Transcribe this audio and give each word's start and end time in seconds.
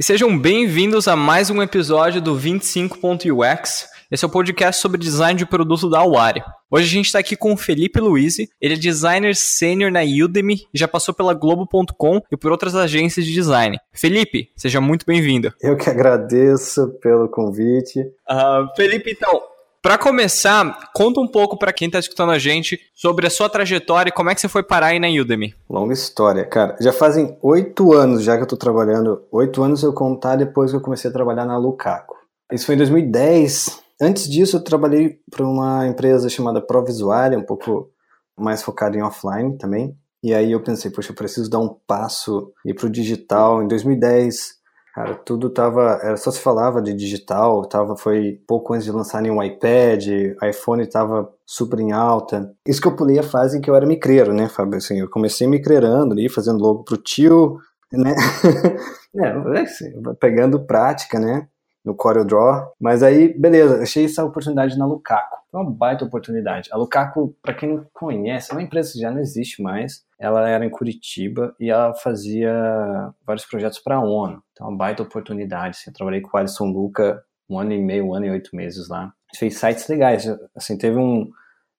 E 0.00 0.04
sejam 0.04 0.38
bem-vindos 0.38 1.08
a 1.08 1.16
mais 1.16 1.50
um 1.50 1.60
episódio 1.60 2.22
do 2.22 2.36
25.ux. 2.36 3.88
Esse 4.08 4.24
é 4.24 4.28
o 4.28 4.30
podcast 4.30 4.80
sobre 4.80 4.96
design 4.96 5.36
de 5.36 5.44
produto 5.44 5.90
da 5.90 5.98
Aware. 5.98 6.40
Hoje 6.70 6.84
a 6.84 6.88
gente 6.88 7.06
está 7.06 7.18
aqui 7.18 7.34
com 7.34 7.52
o 7.52 7.56
Felipe 7.56 7.98
Luiz, 7.98 8.38
ele 8.38 8.74
é 8.74 8.76
designer 8.76 9.34
sênior 9.34 9.90
na 9.90 10.02
Udemy 10.02 10.68
e 10.72 10.78
já 10.78 10.86
passou 10.86 11.12
pela 11.12 11.34
Globo.com 11.34 12.22
e 12.30 12.36
por 12.36 12.52
outras 12.52 12.76
agências 12.76 13.26
de 13.26 13.32
design. 13.32 13.76
Felipe, 13.92 14.52
seja 14.56 14.80
muito 14.80 15.04
bem-vindo. 15.04 15.52
Eu 15.60 15.76
que 15.76 15.90
agradeço 15.90 16.90
pelo 17.02 17.28
convite. 17.28 17.98
Uh, 17.98 18.72
Felipe, 18.76 19.10
então, 19.10 19.42
para 19.82 19.96
começar, 19.96 20.90
conta 20.94 21.20
um 21.20 21.28
pouco 21.28 21.58
para 21.58 21.72
quem 21.72 21.86
está 21.86 21.98
escutando 21.98 22.32
a 22.32 22.38
gente 22.38 22.78
sobre 22.94 23.26
a 23.26 23.30
sua 23.30 23.48
trajetória 23.48 24.10
e 24.10 24.12
como 24.12 24.28
é 24.28 24.34
que 24.34 24.40
você 24.40 24.48
foi 24.48 24.62
parar 24.62 24.88
aí 24.88 24.98
na 24.98 25.08
Udemy. 25.08 25.54
Longa 25.70 25.92
história, 25.92 26.44
cara. 26.44 26.76
Já 26.80 26.92
fazem 26.92 27.38
oito 27.42 27.92
anos 27.92 28.22
já 28.22 28.34
que 28.34 28.42
eu 28.42 28.44
estou 28.44 28.58
trabalhando. 28.58 29.22
Oito 29.30 29.62
anos 29.62 29.82
eu 29.82 29.92
contar 29.92 30.36
depois 30.36 30.70
que 30.70 30.76
eu 30.76 30.80
comecei 30.80 31.10
a 31.10 31.12
trabalhar 31.12 31.46
na 31.46 31.56
Lukaku. 31.56 32.16
Isso 32.52 32.66
foi 32.66 32.74
em 32.74 32.78
2010. 32.78 33.80
Antes 34.00 34.28
disso, 34.28 34.56
eu 34.56 34.64
trabalhei 34.64 35.18
para 35.30 35.44
uma 35.44 35.86
empresa 35.86 36.28
chamada 36.28 36.60
Provisuária, 36.60 37.38
um 37.38 37.44
pouco 37.44 37.90
mais 38.38 38.62
focada 38.62 38.96
em 38.96 39.02
offline 39.02 39.56
também. 39.58 39.96
E 40.22 40.34
aí 40.34 40.52
eu 40.52 40.62
pensei, 40.62 40.90
poxa, 40.90 41.12
eu 41.12 41.16
preciso 41.16 41.48
dar 41.48 41.60
um 41.60 41.76
passo 41.86 42.52
e 42.64 42.70
ir 42.70 42.74
para 42.74 42.86
o 42.86 42.90
digital. 42.90 43.62
Em 43.62 43.68
2010, 43.68 44.57
Cara, 44.98 45.14
tudo 45.14 45.48
tava. 45.48 46.00
Era 46.02 46.16
só 46.16 46.28
se 46.32 46.40
falava 46.40 46.82
de 46.82 46.92
digital, 46.92 47.64
tava, 47.68 47.96
foi 47.96 48.40
pouco 48.48 48.74
antes 48.74 48.84
de 48.84 48.90
lançarem 48.90 49.30
um 49.30 49.40
iPad, 49.40 50.04
iPhone 50.42 50.84
tava 50.88 51.32
super 51.46 51.78
em 51.78 51.92
alta. 51.92 52.52
Isso 52.66 52.80
que 52.80 52.88
eu 52.88 52.96
pulei 52.96 53.16
a 53.16 53.22
fase 53.22 53.56
em 53.56 53.60
que 53.60 53.70
eu 53.70 53.76
era 53.76 53.86
micreiro, 53.86 54.34
né, 54.34 54.48
Fábio? 54.48 54.76
Assim, 54.78 54.98
eu 54.98 55.08
comecei 55.08 55.46
micreirando 55.46 56.14
ali, 56.14 56.28
fazendo 56.28 56.58
logo 56.58 56.82
pro 56.82 56.96
tio, 56.96 57.58
né? 57.92 58.12
é, 59.14 59.60
assim, 59.60 59.86
pegando 60.18 60.66
prática, 60.66 61.20
né? 61.20 61.46
No 61.88 61.94
CorelDRAW. 61.94 62.74
Mas 62.78 63.02
aí, 63.02 63.32
beleza, 63.36 63.82
achei 63.82 64.04
essa 64.04 64.22
oportunidade 64.24 64.76
na. 64.76 64.86
Foi 64.86 65.62
uma 65.62 65.70
baita 65.70 66.04
oportunidade. 66.04 66.68
A 66.70 66.76
Lukaku, 66.76 67.34
para 67.42 67.54
quem 67.54 67.70
não 67.70 67.86
conhece, 67.94 68.52
é 68.52 68.54
uma 68.54 68.62
empresa 68.62 68.92
que 68.92 69.00
já 69.00 69.10
não 69.10 69.18
existe 69.18 69.62
mais. 69.62 70.04
Ela 70.20 70.46
era 70.46 70.64
em 70.64 70.70
Curitiba 70.70 71.54
e 71.58 71.70
ela 71.70 71.94
fazia 71.94 72.52
vários 73.26 73.46
projetos 73.46 73.78
para 73.78 73.96
a 73.96 74.00
ONU. 74.00 74.42
Então, 74.52 74.68
uma 74.68 74.76
baita 74.76 75.02
oportunidade. 75.02 75.78
Eu 75.86 75.92
trabalhei 75.94 76.20
com 76.20 76.36
o 76.36 76.38
Alisson 76.38 76.66
Luca 76.66 77.22
um 77.48 77.58
ano 77.58 77.72
e 77.72 77.82
meio, 77.82 78.08
um 78.08 78.14
ano 78.14 78.26
e 78.26 78.30
oito 78.30 78.54
meses 78.54 78.88
lá. 78.88 79.04
A 79.04 79.04
gente 79.32 79.38
fez 79.38 79.58
sites 79.58 79.88
legais. 79.88 80.26
Assim, 80.54 80.76
teve 80.76 80.98
um, 80.98 81.30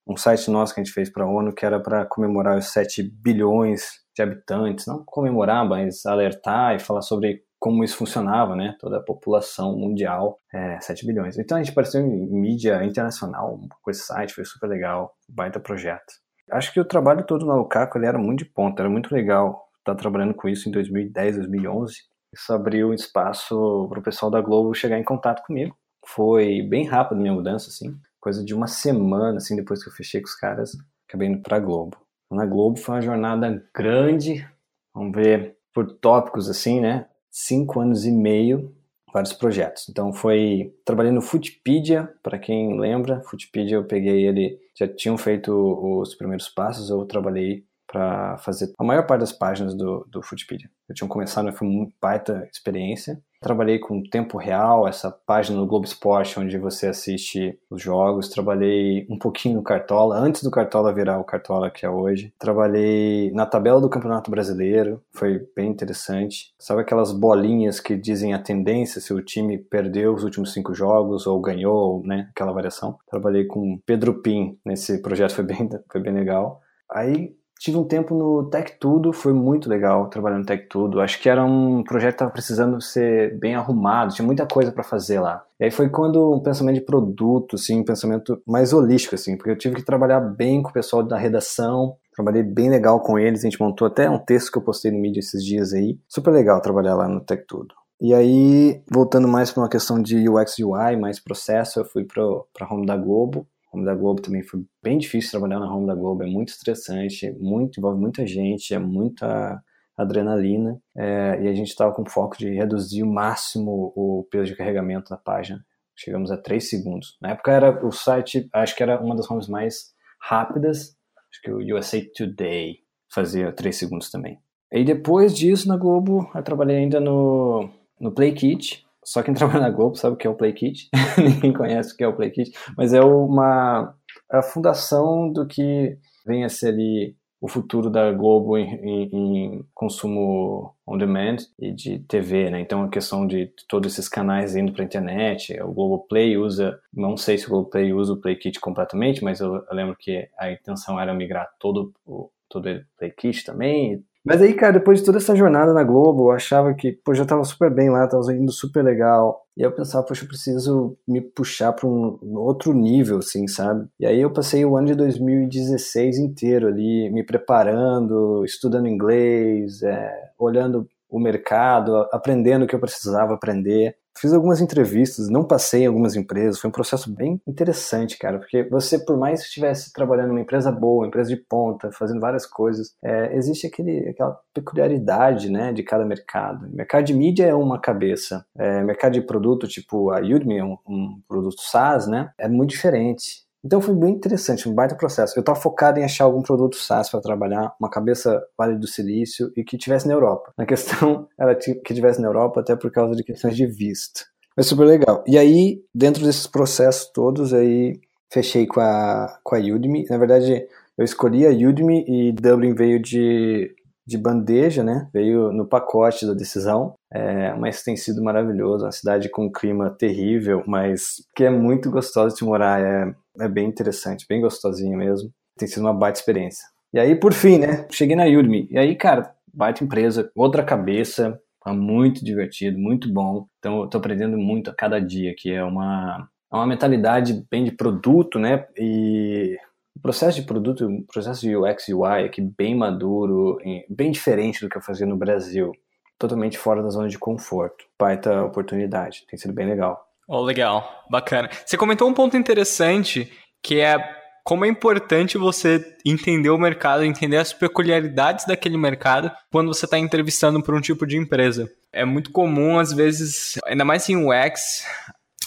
um 0.08 0.18
site 0.18 0.50
nosso 0.50 0.74
que 0.74 0.82
a 0.82 0.84
gente 0.84 0.94
fez 0.94 1.12
para 1.12 1.24
a 1.24 1.30
ONU 1.30 1.54
que 1.54 1.64
era 1.64 1.80
para 1.80 2.06
comemorar 2.06 2.58
os 2.58 2.72
7 2.72 3.04
bilhões 3.04 4.00
de 4.16 4.24
habitantes. 4.24 4.88
Não 4.88 5.04
comemorar, 5.06 5.68
mas 5.68 6.08
alertar 6.08 6.76
e 6.76 6.80
falar 6.80 7.04
sobre 7.04 7.44
como 7.60 7.84
isso 7.84 7.98
funcionava, 7.98 8.56
né? 8.56 8.76
Toda 8.80 8.98
a 8.98 9.04
população 9.04 9.78
mundial, 9.78 10.40
é, 10.54 10.80
7 10.80 11.06
bilhões. 11.06 11.38
Então 11.38 11.58
a 11.58 11.62
gente 11.62 11.72
apareceu 11.72 12.02
em 12.02 12.28
mídia 12.32 12.84
internacional 12.84 13.60
com 13.82 13.92
esse 13.92 14.06
site, 14.06 14.34
foi 14.34 14.46
super 14.46 14.68
legal, 14.68 15.14
baita 15.28 15.60
projeto. 15.60 16.14
Acho 16.52 16.74
que 16.74 16.80
o 16.80 16.86
trabalho 16.86 17.26
todo 17.26 17.46
na 17.46 17.56
Lukaku 17.56 17.98
ele 17.98 18.08
era 18.08 18.18
muito 18.18 18.40
de 18.40 18.46
ponta, 18.46 18.82
era 18.82 18.90
muito 18.90 19.14
legal 19.14 19.68
estar 19.80 19.96
trabalhando 19.96 20.34
com 20.34 20.48
isso 20.48 20.70
em 20.70 20.72
2010, 20.72 21.36
2011. 21.38 21.96
Isso 22.34 22.54
abriu 22.54 22.94
espaço 22.94 23.88
para 23.90 24.00
o 24.00 24.04
pessoal 24.04 24.32
da 24.32 24.42
Globo 24.42 24.74
chegar 24.74 24.98
em 24.98 25.04
contato 25.04 25.44
comigo. 25.46 25.76
Foi 26.06 26.62
bem 26.62 26.86
rápido 26.86 27.20
minha 27.20 27.34
mudança, 27.34 27.70
assim, 27.70 27.96
coisa 28.20 28.44
de 28.44 28.54
uma 28.54 28.68
semana, 28.68 29.38
assim, 29.38 29.56
depois 29.56 29.84
que 29.84 29.90
eu 29.90 29.94
fechei 29.94 30.22
com 30.22 30.28
os 30.28 30.36
caras, 30.36 30.72
acabei 31.08 31.28
indo 31.28 31.42
para 31.42 31.58
a 31.58 31.60
Globo. 31.60 31.98
Na 32.32 32.46
Globo 32.46 32.78
foi 32.78 32.96
uma 32.96 33.02
jornada 33.02 33.70
grande, 33.76 34.48
vamos 34.94 35.14
ver 35.14 35.58
por 35.74 35.92
tópicos, 35.98 36.50
assim, 36.50 36.80
né? 36.80 37.08
Cinco 37.30 37.80
anos 37.80 38.06
e 38.06 38.12
meio 38.12 38.74
vários 39.14 39.34
projetos. 39.34 39.88
Então 39.90 40.14
foi 40.14 40.74
trabalhei 40.86 41.12
no 41.12 41.22
Foodpedia, 41.22 42.14
para 42.22 42.40
quem 42.40 42.80
lembra, 42.80 43.22
Foodpedia 43.24 43.78
eu 43.78 43.86
peguei 43.86 44.26
ele, 44.26 44.60
já 44.76 44.88
tinham 44.88 45.18
feito 45.18 45.52
os 45.52 46.16
primeiros 46.16 46.48
passos, 46.48 46.90
eu 46.90 47.06
trabalhei 47.06 47.66
para 47.92 48.38
fazer 48.38 48.72
a 48.78 48.84
maior 48.84 49.06
parte 49.08 49.22
das 49.22 49.34
páginas 49.34 49.76
do, 49.76 50.06
do 50.10 50.22
Foodpedia. 50.22 50.70
Eu 50.88 50.94
tinha 50.94 51.08
começado, 51.08 51.52
foi 51.52 51.68
uma 51.68 51.88
baita 52.00 52.48
experiência. 52.52 53.20
Trabalhei 53.42 53.80
com 53.80 54.04
tempo 54.04 54.38
real, 54.38 54.88
essa 54.88 55.10
página 55.10 55.58
no 55.58 55.66
Globo 55.66 55.86
Esporte, 55.86 56.40
onde 56.40 56.58
você 56.58 56.88
assiste 56.88 57.58
os 57.70 57.82
jogos. 57.82 58.30
Trabalhei 58.30 59.08
um 59.10 59.18
pouquinho 59.18 59.56
no 59.56 59.64
Cartola, 59.64 60.18
antes 60.18 60.44
do 60.44 60.52
Cartola 60.52 60.94
virar 60.94 61.20
o 61.20 61.24
Cartola 61.24 61.72
que 61.72 61.86
é 61.86 61.90
hoje. 61.90 62.34
Trabalhei 62.38 63.32
na 63.32 63.46
tabela 63.46 63.82
do 63.82 63.90
Campeonato 63.90 64.30
Brasileiro, 64.30 65.02
foi 65.14 65.48
bem 65.56 65.72
interessante. 65.72 66.54
Sabe 66.60 66.82
aquelas 66.82 67.12
bolinhas 67.12 67.80
que 67.80 67.96
dizem 67.96 68.34
a 68.34 68.40
tendência, 68.40 69.02
se 69.02 69.14
o 69.14 69.22
time 69.24 69.58
perdeu 69.58 70.14
os 70.14 70.24
últimos 70.24 70.54
cinco 70.54 70.74
jogos 70.76 71.26
ou 71.26 71.40
ganhou, 71.40 72.04
né? 72.06 72.28
Aquela 72.32 72.52
variação. 72.52 73.00
Trabalhei 73.10 73.46
com 73.46 73.80
Pedro 73.86 74.22
Pim 74.22 74.60
nesse 74.66 75.02
projeto, 75.02 75.34
foi 75.34 75.46
bem, 75.46 75.70
foi 75.90 76.02
bem 76.02 76.14
legal. 76.14 76.62
Aí 76.92 77.40
Tive 77.60 77.78
um 77.78 77.84
tempo 77.84 78.16
no 78.16 78.50
Tech 78.50 78.78
Tudo, 78.80 79.12
foi 79.12 79.34
muito 79.34 79.68
legal 79.68 80.10
trabalhando 80.10 80.40
no 80.40 80.46
Tech 80.46 80.66
Tudo. 80.70 81.02
Acho 81.02 81.22
que 81.22 81.28
era 81.28 81.44
um 81.44 81.84
projeto 81.84 82.12
que 82.12 82.16
estava 82.16 82.32
precisando 82.32 82.80
ser 82.80 83.38
bem 83.38 83.54
arrumado, 83.54 84.14
tinha 84.14 84.26
muita 84.26 84.46
coisa 84.46 84.72
para 84.72 84.82
fazer 84.82 85.20
lá. 85.20 85.44
E 85.60 85.66
aí 85.66 85.72
foi 85.72 85.90
quando 85.90 86.34
um 86.34 86.40
pensamento 86.40 86.76
de 86.76 86.86
produto, 86.86 87.58
assim, 87.58 87.82
um 87.82 87.84
pensamento 87.84 88.42
mais 88.48 88.72
holístico, 88.72 89.16
assim, 89.16 89.36
porque 89.36 89.52
eu 89.52 89.58
tive 89.58 89.76
que 89.76 89.84
trabalhar 89.84 90.22
bem 90.22 90.64
com 90.64 90.70
o 90.70 90.74
pessoal 90.74 91.04
da 91.04 91.18
redação, 91.18 91.98
trabalhei 92.16 92.44
bem 92.44 92.70
legal 92.70 93.02
com 93.02 93.20
eles, 93.20 93.42
a 93.42 93.50
gente 93.50 93.62
montou 93.62 93.88
até 93.88 94.10
um 94.10 94.18
texto 94.18 94.54
que 94.54 94.58
eu 94.58 94.64
postei 94.64 94.90
no 94.90 94.98
mídia 94.98 95.20
esses 95.20 95.44
dias 95.44 95.74
aí. 95.74 96.00
Super 96.08 96.32
legal 96.32 96.62
trabalhar 96.62 96.96
lá 96.96 97.10
no 97.10 97.20
Tech 97.20 97.44
Tudo. 97.46 97.76
E 98.00 98.14
aí, 98.14 98.82
voltando 98.90 99.28
mais 99.28 99.52
para 99.52 99.64
uma 99.64 99.70
questão 99.70 100.02
de 100.02 100.30
UX 100.30 100.60
UI, 100.60 100.96
mais 100.96 101.20
processo, 101.20 101.82
eu 101.82 101.86
fui 101.86 102.06
para 102.06 102.24
a 102.24 102.74
Home 102.74 102.86
da 102.86 102.96
Globo 102.96 103.46
Home 103.72 103.86
da 103.86 103.94
Globo 103.94 104.22
também 104.22 104.42
foi 104.42 104.66
bem 104.82 104.98
difícil 104.98 105.32
trabalhar 105.32 105.60
na 105.60 105.74
Home 105.74 105.88
da 105.88 105.96
Globo, 105.96 106.24
é 106.24 106.26
muito 106.26 106.50
estressante, 106.50 107.32
muito, 107.40 107.80
envolve 107.80 108.00
muita 108.00 108.26
gente, 108.26 108.74
é 108.74 108.80
muita 108.80 109.62
adrenalina, 109.96 110.82
é, 110.96 111.40
e 111.42 111.48
a 111.48 111.54
gente 111.54 111.68
estava 111.68 111.94
com 111.94 112.06
foco 112.06 112.38
de 112.38 112.50
reduzir 112.50 113.04
o 113.04 113.12
máximo 113.12 113.94
o 113.96 114.26
peso 114.32 114.46
de 114.46 114.56
carregamento 114.56 115.10
da 115.10 115.18
página. 115.18 115.64
Chegamos 115.96 116.32
a 116.32 116.38
3 116.38 116.70
segundos. 116.70 117.18
Na 117.22 117.32
época 117.32 117.52
era 117.52 117.86
o 117.86 117.92
site, 117.92 118.48
acho 118.54 118.76
que 118.76 118.82
era 118.82 119.00
uma 119.02 119.16
das 119.16 119.30
homes 119.30 119.48
mais 119.48 119.94
rápidas, 120.22 120.96
acho 121.30 121.42
que 121.44 121.52
o 121.52 121.76
USA 121.76 122.02
Today 122.16 122.78
fazia 123.12 123.52
3 123.52 123.76
segundos 123.76 124.10
também. 124.10 124.40
E 124.72 124.84
depois 124.84 125.36
disso, 125.36 125.68
na 125.68 125.76
Globo, 125.76 126.30
eu 126.34 126.44
trabalhei 126.44 126.78
ainda 126.78 127.00
no, 127.00 127.70
no 128.00 128.12
Play 128.12 128.34
Kit, 128.34 128.86
só 129.04 129.24
quem 129.24 129.34
trabalha 129.36 129.62
na 129.62 129.70
Globo 129.70 129.96
sabe 129.96 130.16
o 130.16 130.18
que 130.18 130.28
é 130.28 130.30
o 130.30 130.36
Play 130.36 130.54
Kit. 130.54 130.90
Ninguém 131.18 131.54
conhece 131.54 131.94
o 131.94 131.98
que 131.98 132.04
é 132.04 132.08
o 132.08 132.16
Play 132.16 132.32
Kit. 132.32 132.52
Mas 132.78 132.94
é 132.94 133.02
uma 133.02 133.96
a 134.32 134.42
fundação 134.44 135.32
do 135.32 135.48
que 135.48 135.98
vem 136.26 136.44
a 136.44 136.50
ser 136.50 136.70
ali 136.70 137.16
o 137.42 137.48
futuro 137.48 137.90
da 137.90 138.12
Globo 138.12 138.58
em, 138.58 138.76
em, 138.76 139.16
em, 139.16 139.66
consumo 139.74 140.76
on 140.86 140.98
demand 140.98 141.38
e 141.58 141.72
de 141.72 142.00
TV, 142.00 142.50
né? 142.50 142.60
Então 142.60 142.84
a 142.84 142.90
questão 142.90 143.26
de 143.26 143.52
todos 143.68 143.94
esses 143.94 144.10
canais 144.10 144.56
indo 144.56 144.74
para 144.74 144.84
a 144.84 144.86
internet, 144.86 145.58
o 145.62 145.72
Globo 145.72 146.06
Play 146.08 146.38
usa, 146.38 146.78
não 146.94 147.16
sei 147.16 147.38
se 147.38 147.48
o 147.48 147.50
Globo 147.50 147.70
Play 147.70 147.94
usa 147.94 148.14
o 148.14 148.20
Play 148.20 148.36
Kit 148.36 148.60
completamente, 148.60 149.24
mas 149.24 149.40
eu, 149.40 149.56
eu 149.56 149.76
lembro 149.76 149.96
que 149.98 150.28
a 150.38 150.52
intenção 150.52 151.00
era 151.00 151.14
migrar 151.14 151.50
todo 151.60 151.94
o 152.06 152.30
todo 152.50 152.68
o 152.68 152.82
Play 152.98 153.12
Kit 153.12 153.46
também, 153.46 154.04
mas 154.30 154.44
aí, 154.44 154.54
cara, 154.54 154.74
depois 154.74 155.00
de 155.00 155.06
toda 155.06 155.18
essa 155.18 155.36
jornada 155.36 155.74
na 155.74 155.84
Globo, 155.84 156.30
eu 156.30 156.32
achava 156.36 156.72
que, 156.76 156.92
pô, 156.92 157.16
já 157.16 157.26
tava 157.26 157.44
super 157.44 157.74
bem 157.74 157.90
lá, 157.90 158.08
tava 158.08 158.32
indo 158.32 158.52
super 158.52 158.84
legal. 158.84 159.44
E 159.58 159.64
eu 159.64 159.72
pensava, 159.72 160.06
poxa, 160.06 160.24
eu 160.24 160.28
preciso 160.28 160.96
me 161.08 161.20
puxar 161.20 161.74
para 161.74 161.88
um 161.88 162.38
outro 162.38 162.72
nível, 162.72 163.18
assim, 163.18 163.48
sabe? 163.48 163.88
E 164.00 164.06
aí 164.06 164.22
eu 164.22 164.32
passei 164.32 164.64
o 164.64 164.78
ano 164.78 164.86
de 164.86 164.94
2016 164.94 166.20
inteiro 166.20 166.68
ali, 166.68 167.10
me 167.10 167.26
preparando, 167.26 168.46
estudando 168.46 168.88
inglês, 168.88 169.82
é, 169.82 170.30
olhando 170.38 170.88
o 171.10 171.20
mercado, 171.20 172.08
aprendendo 172.12 172.66
o 172.66 172.68
que 172.68 172.76
eu 172.76 172.80
precisava 172.80 173.34
aprender. 173.34 173.96
Fiz 174.20 174.34
algumas 174.34 174.60
entrevistas, 174.60 175.30
não 175.30 175.46
passei 175.46 175.84
em 175.84 175.88
algumas 175.88 176.14
empresas, 176.14 176.60
foi 176.60 176.68
um 176.68 176.74
processo 176.74 177.10
bem 177.10 177.42
interessante, 177.48 178.18
cara, 178.18 178.38
porque 178.38 178.64
você, 178.64 179.00
por 179.00 179.18
mais 179.18 179.40
que 179.40 179.48
estivesse 179.48 179.94
trabalhando 179.94 180.28
numa 180.28 180.42
empresa 180.42 180.70
boa, 180.72 181.08
empresa 181.08 181.30
de 181.30 181.38
ponta, 181.38 181.90
fazendo 181.94 182.20
várias 182.20 182.46
coisas, 182.46 182.94
é, 183.02 183.34
existe 183.38 183.66
aquele, 183.66 184.10
aquela 184.10 184.38
peculiaridade, 184.54 185.50
né, 185.50 185.72
de 185.72 185.84
cada 185.84 186.04
mercado. 186.04 186.68
mercado 186.70 187.06
de 187.06 187.14
mídia 187.14 187.46
é 187.46 187.54
uma 187.56 187.80
cabeça, 187.80 188.46
é, 188.58 188.84
mercado 188.84 189.14
de 189.14 189.22
produto, 189.22 189.70
tipo 189.70 190.12
a 190.12 190.20
Udemy, 190.20 190.58
é 190.58 190.66
um, 190.66 190.78
um 190.86 191.22
produto 191.26 191.62
SaaS, 191.62 192.06
né, 192.06 192.30
é 192.38 192.50
muito 192.50 192.72
diferente. 192.72 193.48
Então 193.64 193.82
foi 193.82 193.94
bem 193.94 194.14
interessante, 194.14 194.70
um 194.70 194.74
baita 194.74 194.96
processo. 194.96 195.38
Eu 195.38 195.42
estava 195.42 195.60
focado 195.60 196.00
em 196.00 196.04
achar 196.04 196.24
algum 196.24 196.42
produto 196.42 196.78
SaaS 196.78 197.10
para 197.10 197.22
trabalhar, 197.22 197.74
uma 197.80 197.90
cabeça 197.90 198.42
Vale 198.58 198.78
do 198.78 198.88
Silício 198.88 199.52
e 199.56 199.64
que 199.64 199.78
tivesse 199.78 200.08
na 200.08 200.14
Europa. 200.14 200.54
A 200.58 200.66
questão 200.66 201.28
era 201.38 201.56
que 201.56 201.94
tivesse 201.94 202.22
na 202.22 202.28
Europa 202.28 202.62
até 202.62 202.76
por 202.76 202.92
causa 202.92 203.16
de 203.16 203.24
questões 203.24 203.56
de 203.56 203.66
visto. 203.66 204.26
Mas 204.56 204.68
super 204.68 204.86
legal. 204.86 205.24
E 205.28 205.38
aí, 205.38 205.82
dentro 205.94 206.24
desses 206.26 206.48
processos 206.48 207.10
todos, 207.14 207.54
aí 207.54 208.00
fechei 208.32 208.66
com 208.66 208.80
a, 208.80 209.40
com 209.44 209.56
a 209.56 209.60
Udemy. 209.60 210.06
Na 210.10 210.18
verdade, 210.18 210.68
eu 210.98 211.06
escolhi 211.06 211.46
a 211.46 211.50
Udemy 211.50 212.06
e 212.08 212.32
Dublin 212.32 212.74
veio 212.74 213.02
de, 213.02 213.74
de 214.10 214.18
bandeja, 214.18 214.84
né? 214.84 215.08
Veio 215.14 215.54
no 215.54 215.68
pacote 215.68 216.26
da 216.26 216.34
decisão, 216.34 216.96
é, 217.14 217.54
mas 217.54 217.84
tem 217.84 217.96
sido 217.96 218.24
maravilhoso. 218.24 218.86
Uma 218.86 218.92
cidade 218.92 219.30
com 219.30 219.46
um 219.46 219.52
clima 219.52 219.92
terrível, 219.92 220.64
mas 220.66 221.24
que 221.36 221.44
é 221.44 221.50
muito 221.50 221.92
gostosa 221.92 222.36
de 222.36 222.44
morar. 222.44 222.82
É, 222.82 223.14
é 223.40 223.48
bem 223.48 223.68
interessante, 223.68 224.26
bem 224.28 224.42
gostosinho 224.42 224.98
mesmo. 224.98 225.30
Tem 225.58 225.68
sido 225.68 225.84
uma 225.84 225.94
baita 225.94 226.20
experiência. 226.20 226.66
E 226.92 227.00
aí, 227.00 227.16
por 227.16 227.34
fim, 227.34 227.60
né? 227.60 227.86
Cheguei 227.92 228.16
na 228.16 228.26
Udemy. 228.26 228.68
E 228.72 228.80
aí, 228.80 228.96
cara, 228.96 229.32
baita 229.54 229.84
empresa, 229.84 230.32
outra 230.36 230.64
cabeça, 230.64 231.40
tá 231.64 231.72
muito 231.72 232.26
divertido, 232.26 232.80
muito 232.80 233.14
bom. 233.14 233.46
Então, 233.60 233.82
eu 233.82 233.88
tô 233.88 234.00
aprendendo 234.00 234.38
muito 234.38 234.72
a 234.72 234.76
cada 234.76 235.00
dia, 235.00 235.36
que 235.38 235.52
é 235.52 235.64
uma, 235.64 236.28
é 236.52 236.56
uma 236.56 236.66
mentalidade 236.66 237.46
bem 237.52 237.64
de 237.64 237.72
produto, 237.72 238.40
né? 238.40 238.66
E 238.76 239.56
o 240.00 240.02
processo 240.02 240.40
de 240.40 240.48
produto, 240.48 240.88
o 240.88 241.04
processo 241.04 241.42
de 241.42 241.56
UX 241.56 241.90
e 241.90 241.94
UI 241.94 242.26
aqui 242.26 242.42
bem 242.42 242.74
maduro, 242.74 243.58
bem 243.90 244.12
diferente 244.12 244.62
do 244.62 244.70
que 244.70 244.78
eu 244.78 244.82
fazia 244.82 245.06
no 245.06 245.18
Brasil. 245.18 245.74
Totalmente 246.18 246.58
fora 246.58 246.82
da 246.82 246.90
zona 246.90 247.10
de 247.10 247.20
conforto. 247.20 247.86
Baita 248.00 248.44
oportunidade, 248.44 249.26
tem 249.30 249.38
sido 249.38 249.54
bem 249.54 249.68
legal. 249.68 250.06
Oh, 250.28 250.42
legal, 250.42 251.06
bacana. 251.10 251.50
Você 251.66 251.78
comentou 251.78 252.08
um 252.08 252.14
ponto 252.14 252.38
interessante 252.38 253.32
que 253.62 253.80
é 253.80 253.98
como 254.44 254.64
é 254.64 254.68
importante 254.68 255.38
você 255.38 255.96
entender 256.06 256.50
o 256.50 256.58
mercado, 256.58 257.04
entender 257.04 257.38
as 257.38 257.52
peculiaridades 257.52 258.46
daquele 258.46 258.78
mercado 258.78 259.32
quando 259.52 259.68
você 259.68 259.86
está 259.86 259.98
entrevistando 260.00 260.64
para 260.64 260.76
um 260.76 260.82
tipo 260.82 261.06
de 261.06 261.18
empresa. 261.18 261.70
É 261.92 262.06
muito 262.06 262.32
comum, 262.32 262.80
às 262.80 262.94
vezes, 262.94 263.60
ainda 263.66 263.84
mais 263.84 264.08
em 264.10 264.16
UX, 264.16 264.86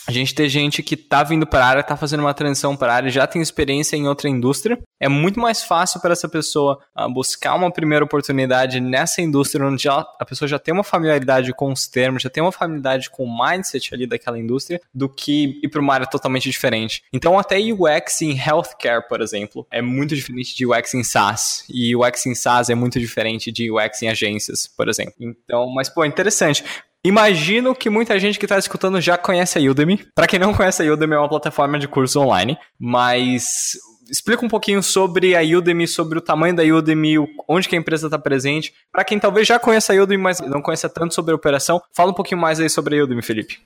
a 0.06 0.12
gente 0.12 0.34
tem 0.34 0.49
gente 0.49 0.82
que 0.82 0.96
tá 0.96 1.22
vindo 1.22 1.46
para 1.46 1.64
a 1.64 1.69
área, 1.69 1.82
tá 1.82 1.96
fazendo 1.96 2.20
uma 2.20 2.34
transição 2.34 2.76
para 2.76 2.93
a 2.93 2.96
área, 2.96 3.10
já 3.10 3.26
tem 3.26 3.40
experiência 3.40 3.96
em 3.96 4.08
outra 4.08 4.28
indústria. 4.28 4.78
É 5.00 5.08
muito 5.08 5.38
mais 5.38 5.62
fácil 5.62 6.00
para 6.00 6.12
essa 6.12 6.28
pessoa 6.28 6.78
uh, 6.96 7.12
buscar 7.12 7.54
uma 7.54 7.70
primeira 7.70 8.04
oportunidade 8.04 8.81
nessa 8.81 9.20
indústria 9.20 9.66
onde 9.66 9.82
já, 9.84 10.06
a 10.19 10.25
pessoa 10.25 10.49
já 10.49 10.58
tem 10.58 10.72
uma 10.72 10.84
familiaridade 10.84 11.52
com 11.52 11.72
os 11.72 11.87
termos, 11.87 12.22
já 12.22 12.31
tem 12.31 12.43
uma 12.43 12.52
familiaridade 12.52 13.10
com 13.10 13.25
o 13.25 13.46
mindset 13.46 13.94
ali 13.94 14.06
daquela 14.06 14.38
indústria, 14.38 14.81
do 14.94 15.08
que 15.08 15.60
ir 15.62 15.69
para 15.69 15.81
uma 15.81 15.94
área 15.94 16.06
totalmente 16.06 16.50
diferente. 16.50 17.02
Então, 17.12 17.38
até 17.38 17.58
UX 17.58 18.22
em 18.22 18.38
healthcare, 18.38 19.06
por 19.08 19.20
exemplo, 19.20 19.66
é 19.70 19.82
muito 19.82 20.14
diferente 20.14 20.54
de 20.56 20.66
UX 20.66 20.94
em 20.94 21.04
SaaS. 21.04 21.64
E 21.69 21.94
UX 21.94 22.26
em 22.26 22.34
SaaS 22.34 22.70
é 22.70 22.75
muito 22.75 22.99
diferente 22.99 23.50
de 23.50 23.70
UX 23.70 24.02
em 24.02 24.08
agências, 24.08 24.66
por 24.66 24.88
exemplo. 24.88 25.14
Então, 25.20 25.69
mas, 25.72 25.88
pô, 25.88 26.04
interessante. 26.04 26.64
Imagino 27.04 27.75
que 27.75 27.90
muita 27.90 28.16
gente 28.16 28.38
que 28.38 28.44
está 28.44 28.56
escutando 28.56 29.00
já 29.00 29.19
conhece 29.19 29.58
a 29.58 29.70
Udemy. 29.70 30.06
Para 30.14 30.28
quem 30.28 30.38
não 30.38 30.54
conhece 30.54 30.87
a 30.87 30.93
Udemy, 30.93 31.14
é 31.14 31.19
uma 31.19 31.28
plataforma 31.28 31.76
de 31.76 31.88
curso 31.88 32.20
online, 32.20 32.56
mas 32.78 33.72
explica 34.08 34.46
um 34.46 34.49
pouquinho 34.49 34.81
sobre 34.84 35.34
a 35.34 35.40
Udemy, 35.40 35.88
sobre 35.88 36.19
o 36.19 36.20
tamanho 36.20 36.54
da 36.54 36.62
Udemy, 36.62 37.16
onde 37.49 37.69
que 37.69 37.75
a 37.75 37.78
empresa 37.78 38.06
está 38.06 38.20
presente. 38.20 38.72
Para 38.93 39.04
quem 39.04 39.19
talvez 39.19 39.49
já 39.49 39.58
conheça 39.58 39.93
a 39.93 40.00
Udemy, 40.00 40.22
mas 40.22 40.40
não 40.40 40.62
conheça 40.62 40.88
tanto 40.88 41.12
sobre 41.12 41.32
a 41.32 41.34
operação, 41.34 41.82
fala 41.93 42.12
um 42.12 42.14
pouquinho 42.14 42.40
mais 42.40 42.60
aí 42.60 42.70
sobre 42.70 42.96
a 42.96 43.02
Udemy, 43.02 43.22
Felipe. 43.22 43.58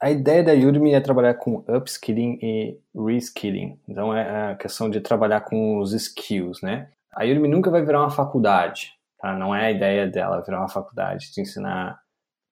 A 0.00 0.10
ideia 0.10 0.42
da 0.42 0.52
Udemy 0.52 0.92
é 0.92 1.00
trabalhar 1.00 1.34
com 1.34 1.62
upskilling 1.68 2.40
e 2.42 2.76
reskilling. 2.92 3.78
Então 3.88 4.12
é 4.12 4.50
a 4.50 4.54
questão 4.56 4.90
de 4.90 5.00
trabalhar 5.00 5.42
com 5.42 5.78
os 5.78 5.92
skills, 5.92 6.60
né? 6.60 6.88
A 7.14 7.22
Udemy 7.22 7.46
nunca 7.46 7.70
vai 7.70 7.84
virar 7.84 8.00
uma 8.00 8.10
faculdade, 8.10 8.94
tá? 9.20 9.36
Não 9.36 9.54
é 9.54 9.66
a 9.66 9.70
ideia 9.70 10.08
dela 10.08 10.42
virar 10.44 10.58
uma 10.58 10.68
faculdade, 10.68 11.30
de 11.32 11.40
ensinar 11.40 12.00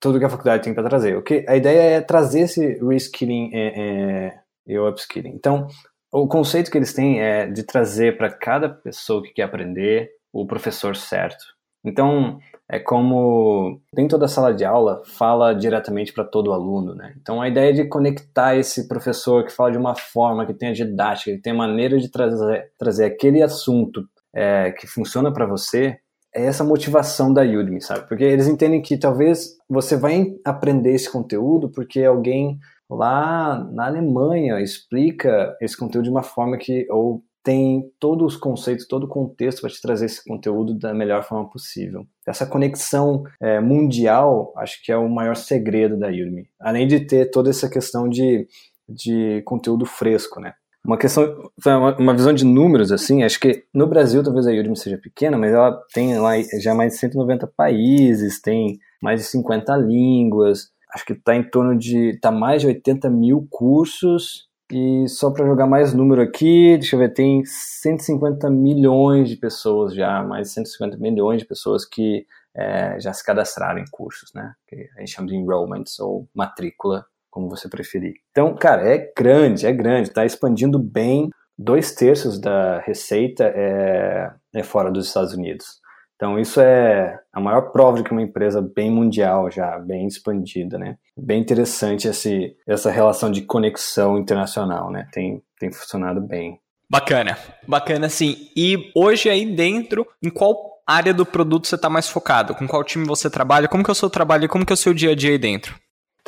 tudo 0.00 0.18
que 0.18 0.24
a 0.24 0.30
faculdade 0.30 0.62
tem 0.62 0.74
para 0.74 0.88
trazer. 0.88 1.16
O 1.16 1.22
que 1.22 1.44
a 1.48 1.56
ideia 1.56 1.96
é 1.96 2.00
trazer 2.00 2.40
esse 2.40 2.78
reskilling 2.82 3.50
é, 3.52 3.80
é, 3.80 4.40
e 4.66 4.78
o 4.78 4.88
upskilling. 4.88 5.30
Então, 5.34 5.66
o 6.12 6.26
conceito 6.26 6.70
que 6.70 6.78
eles 6.78 6.94
têm 6.94 7.20
é 7.20 7.46
de 7.46 7.62
trazer 7.62 8.16
para 8.16 8.30
cada 8.30 8.68
pessoa 8.68 9.22
que 9.22 9.32
quer 9.32 9.42
aprender 9.42 10.10
o 10.32 10.46
professor 10.46 10.96
certo. 10.96 11.44
Então, 11.84 12.38
é 12.70 12.78
como 12.78 13.80
nem 13.94 14.08
toda 14.08 14.28
sala 14.28 14.52
de 14.52 14.64
aula 14.64 15.02
fala 15.04 15.54
diretamente 15.54 16.12
para 16.12 16.24
todo 16.24 16.52
aluno, 16.52 16.94
né? 16.94 17.14
Então, 17.20 17.40
a 17.40 17.48
ideia 17.48 17.70
é 17.70 17.72
de 17.72 17.88
conectar 17.88 18.56
esse 18.56 18.86
professor 18.88 19.44
que 19.44 19.52
fala 19.52 19.72
de 19.72 19.78
uma 19.78 19.94
forma, 19.94 20.44
que 20.44 20.52
tem 20.52 20.70
a 20.70 20.72
didática, 20.72 21.30
que 21.30 21.40
tem 21.40 21.54
maneira 21.54 21.98
de 21.98 22.10
trazer, 22.10 22.70
trazer 22.78 23.04
aquele 23.06 23.42
assunto 23.42 24.02
é, 24.34 24.72
que 24.72 24.86
funciona 24.86 25.32
para 25.32 25.46
você, 25.46 25.98
é 26.34 26.44
essa 26.44 26.64
motivação 26.64 27.32
da 27.32 27.42
Udemy, 27.42 27.80
sabe? 27.80 28.06
Porque 28.08 28.24
eles 28.24 28.46
entendem 28.46 28.82
que 28.82 28.98
talvez 28.98 29.56
você 29.68 29.96
vai 29.96 30.34
aprender 30.44 30.94
esse 30.94 31.10
conteúdo 31.10 31.70
porque 31.70 32.02
alguém 32.02 32.58
lá 32.88 33.64
na 33.72 33.86
Alemanha 33.86 34.60
explica 34.60 35.56
esse 35.60 35.76
conteúdo 35.76 36.04
de 36.04 36.10
uma 36.10 36.22
forma 36.22 36.56
que 36.56 36.86
ou 36.90 37.22
tem 37.42 37.90
todos 37.98 38.34
os 38.34 38.38
conceitos, 38.38 38.86
todo 38.86 39.04
o 39.04 39.08
contexto 39.08 39.62
para 39.62 39.70
te 39.70 39.80
trazer 39.80 40.06
esse 40.06 40.22
conteúdo 40.22 40.74
da 40.74 40.92
melhor 40.92 41.24
forma 41.24 41.48
possível. 41.48 42.06
Essa 42.26 42.44
conexão 42.46 43.24
é, 43.40 43.58
mundial, 43.58 44.52
acho 44.56 44.82
que 44.84 44.92
é 44.92 44.96
o 44.98 45.08
maior 45.08 45.34
segredo 45.34 45.96
da 45.96 46.08
Udemy. 46.08 46.46
Além 46.60 46.86
de 46.86 47.00
ter 47.00 47.30
toda 47.30 47.48
essa 47.48 47.70
questão 47.70 48.06
de, 48.06 48.46
de 48.86 49.40
conteúdo 49.46 49.86
fresco, 49.86 50.40
né? 50.40 50.52
Uma 50.88 50.96
questão, 50.96 51.50
uma 51.98 52.14
visão 52.14 52.32
de 52.32 52.46
números, 52.46 52.90
assim, 52.90 53.22
acho 53.22 53.38
que 53.38 53.62
no 53.74 53.86
Brasil 53.86 54.22
talvez 54.22 54.46
a 54.46 54.52
Udemy 54.52 54.74
seja 54.74 54.96
pequena, 54.96 55.36
mas 55.36 55.52
ela 55.52 55.78
tem 55.92 56.18
lá 56.18 56.32
já 56.62 56.74
mais 56.74 56.94
de 56.94 56.98
190 57.00 57.46
países, 57.46 58.40
tem 58.40 58.78
mais 58.98 59.20
de 59.20 59.26
50 59.26 59.76
línguas, 59.76 60.70
acho 60.94 61.04
que 61.04 61.12
está 61.12 61.36
em 61.36 61.42
torno 61.42 61.76
de, 61.76 62.18
tá 62.22 62.32
mais 62.32 62.62
de 62.62 62.68
80 62.68 63.10
mil 63.10 63.46
cursos, 63.50 64.48
e 64.72 65.06
só 65.08 65.30
para 65.30 65.44
jogar 65.44 65.66
mais 65.66 65.92
número 65.92 66.22
aqui, 66.22 66.78
deixa 66.78 66.96
eu 66.96 67.00
ver, 67.00 67.12
tem 67.12 67.44
150 67.44 68.48
milhões 68.48 69.28
de 69.28 69.36
pessoas 69.36 69.94
já, 69.94 70.22
mais 70.22 70.48
de 70.48 70.54
150 70.54 70.96
milhões 70.96 71.42
de 71.42 71.46
pessoas 71.46 71.84
que 71.84 72.24
é, 72.56 72.98
já 72.98 73.12
se 73.12 73.22
cadastraram 73.22 73.78
em 73.78 73.90
cursos, 73.90 74.32
né? 74.34 74.54
Que 74.66 74.88
a 74.96 75.00
gente 75.00 75.10
chama 75.10 75.28
de 75.28 75.36
enrollments 75.36 76.00
ou 76.00 76.26
matrícula 76.34 77.04
como 77.30 77.48
você 77.48 77.68
preferir. 77.68 78.14
Então, 78.30 78.54
cara, 78.54 78.82
é 78.82 79.12
grande, 79.16 79.66
é 79.66 79.72
grande, 79.72 80.08
está 80.08 80.24
expandindo 80.24 80.78
bem. 80.78 81.30
Dois 81.56 81.94
terços 81.94 82.40
da 82.40 82.78
receita 82.80 83.44
é, 83.44 84.30
é 84.54 84.62
fora 84.62 84.90
dos 84.90 85.08
Estados 85.08 85.32
Unidos. 85.32 85.80
Então, 86.18 86.36
isso 86.36 86.60
é 86.60 87.16
a 87.32 87.40
maior 87.40 87.70
prova 87.70 87.98
de 87.98 88.02
que 88.02 88.10
uma 88.10 88.22
empresa 88.22 88.60
bem 88.60 88.90
mundial 88.90 89.48
já, 89.50 89.78
bem 89.78 90.06
expandida, 90.06 90.76
né? 90.76 90.96
Bem 91.16 91.40
interessante 91.40 92.08
esse, 92.08 92.56
essa 92.66 92.90
relação 92.90 93.30
de 93.30 93.42
conexão 93.42 94.18
internacional, 94.18 94.90
né? 94.90 95.06
Tem, 95.12 95.40
tem 95.60 95.72
funcionado 95.72 96.20
bem. 96.20 96.58
Bacana, 96.90 97.38
bacana 97.68 98.08
sim. 98.08 98.50
E 98.56 98.90
hoje 98.96 99.30
aí 99.30 99.46
dentro, 99.46 100.06
em 100.20 100.30
qual 100.30 100.56
área 100.84 101.14
do 101.14 101.24
produto 101.24 101.68
você 101.68 101.76
está 101.76 101.88
mais 101.88 102.08
focado? 102.08 102.54
Com 102.54 102.66
qual 102.66 102.82
time 102.82 103.06
você 103.06 103.30
trabalha? 103.30 103.68
Como 103.68 103.84
que 103.84 103.90
é 103.90 103.92
o 103.92 103.94
seu 103.94 104.10
trabalho 104.10 104.46
e 104.46 104.48
como 104.48 104.66
que 104.66 104.72
é 104.72 104.74
o 104.74 104.76
seu 104.76 104.94
dia 104.94 105.12
a 105.12 105.14
dia 105.14 105.30
aí 105.30 105.38
dentro? 105.38 105.78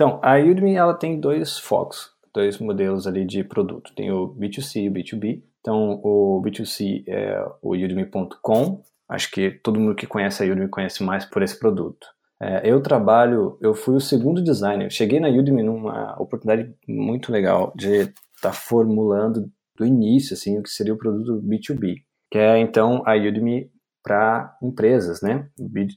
Então, 0.01 0.19
a 0.23 0.39
Udemy 0.39 0.77
ela 0.77 0.95
tem 0.95 1.21
dois 1.21 1.59
focos, 1.59 2.09
dois 2.33 2.57
modelos 2.57 3.07
ali 3.07 3.23
de 3.27 3.45
produto. 3.45 3.93
Tem 3.95 4.11
o 4.11 4.29
B2C 4.29 4.85
e 4.85 4.89
o 4.89 4.93
B2B. 4.95 5.43
Então, 5.61 6.01
o 6.03 6.43
B2C 6.43 7.05
é 7.07 7.47
o 7.61 7.73
udemy.com. 7.75 8.83
Acho 9.07 9.31
que 9.31 9.51
todo 9.51 9.79
mundo 9.79 9.95
que 9.95 10.07
conhece 10.07 10.43
a 10.43 10.47
Udemy 10.47 10.69
conhece 10.69 11.03
mais 11.03 11.27
por 11.27 11.43
esse 11.43 11.59
produto. 11.59 12.07
É, 12.41 12.63
eu 12.65 12.81
trabalho, 12.81 13.59
eu 13.61 13.75
fui 13.75 13.95
o 13.95 14.01
segundo 14.01 14.43
designer. 14.43 14.91
Cheguei 14.91 15.21
na 15.21 15.29
Udemy 15.29 15.63
numa 15.63 16.19
oportunidade 16.19 16.75
muito 16.89 17.31
legal 17.31 17.71
de 17.77 17.97
estar 17.97 18.15
tá 18.41 18.53
formulando 18.55 19.53
do 19.77 19.85
início 19.85 20.33
assim 20.33 20.59
o 20.59 20.63
que 20.63 20.71
seria 20.71 20.95
o 20.95 20.99
produto 20.99 21.43
B2B, 21.47 21.97
que 22.31 22.39
é 22.39 22.59
então 22.59 23.03
a 23.05 23.17
Udemy 23.17 23.71
para 24.03 24.57
empresas, 24.63 25.21
né? 25.21 25.47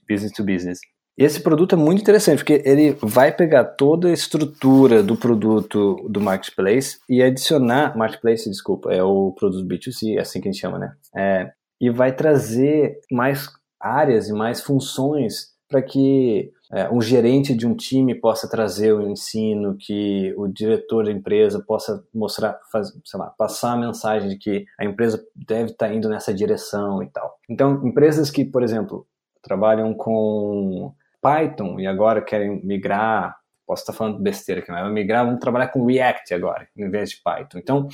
Business 0.09 0.33
to 0.33 0.43
business. 0.43 0.81
Esse 1.15 1.41
produto 1.41 1.75
é 1.75 1.77
muito 1.77 2.01
interessante, 2.01 2.39
porque 2.39 2.63
ele 2.65 2.97
vai 3.01 3.31
pegar 3.31 3.63
toda 3.65 4.07
a 4.07 4.13
estrutura 4.13 5.03
do 5.03 5.15
produto 5.15 6.07
do 6.09 6.19
Marketplace 6.19 6.97
e 7.07 7.21
adicionar, 7.21 7.95
Marketplace, 7.95 8.49
desculpa, 8.49 8.91
é 8.91 9.03
o 9.03 9.31
produto 9.31 9.67
B2C, 9.67 10.17
é 10.17 10.21
assim 10.21 10.41
que 10.41 10.49
a 10.49 10.51
gente 10.51 10.61
chama, 10.61 10.79
né? 10.79 10.95
É, 11.15 11.51
e 11.79 11.91
vai 11.91 12.15
trazer 12.15 12.99
mais 13.11 13.47
áreas 13.79 14.27
e 14.27 14.33
mais 14.33 14.61
funções 14.61 15.53
para 15.69 15.83
que 15.83 16.51
é, 16.71 16.89
um 16.91 17.01
gerente 17.01 17.53
de 17.53 17.67
um 17.67 17.75
time 17.75 18.15
possa 18.15 18.49
trazer 18.49 18.93
o 18.93 19.07
ensino, 19.07 19.75
que 19.79 20.33
o 20.35 20.47
diretor 20.47 21.05
da 21.05 21.11
empresa 21.11 21.63
possa 21.63 22.03
mostrar, 22.13 22.59
faz, 22.71 22.91
sei 23.05 23.19
lá, 23.19 23.27
passar 23.37 23.73
a 23.73 23.77
mensagem 23.77 24.29
de 24.29 24.37
que 24.37 24.65
a 24.79 24.85
empresa 24.85 25.23
deve 25.35 25.71
estar 25.71 25.89
tá 25.89 25.93
indo 25.93 26.09
nessa 26.09 26.33
direção 26.33 27.03
e 27.03 27.07
tal. 27.07 27.37
Então, 27.47 27.85
empresas 27.85 28.31
que, 28.31 28.43
por 28.43 28.63
exemplo, 28.63 29.05
trabalham 29.43 29.93
com 29.93 30.93
Python 31.23 31.79
e 31.79 31.87
agora 31.87 32.21
querem 32.21 32.61
migrar, 32.63 33.37
posso 33.65 33.83
estar 33.83 33.93
falando 33.93 34.19
besteira 34.19 34.61
aqui, 34.61 34.71
mas 34.71 34.91
migrar, 34.91 35.25
vamos 35.25 35.39
trabalhar 35.39 35.69
com 35.69 35.85
React 35.85 36.33
agora, 36.33 36.67
em 36.75 36.89
vez 36.89 37.11
de 37.11 37.21
Python. 37.23 37.57
Então, 37.57 37.87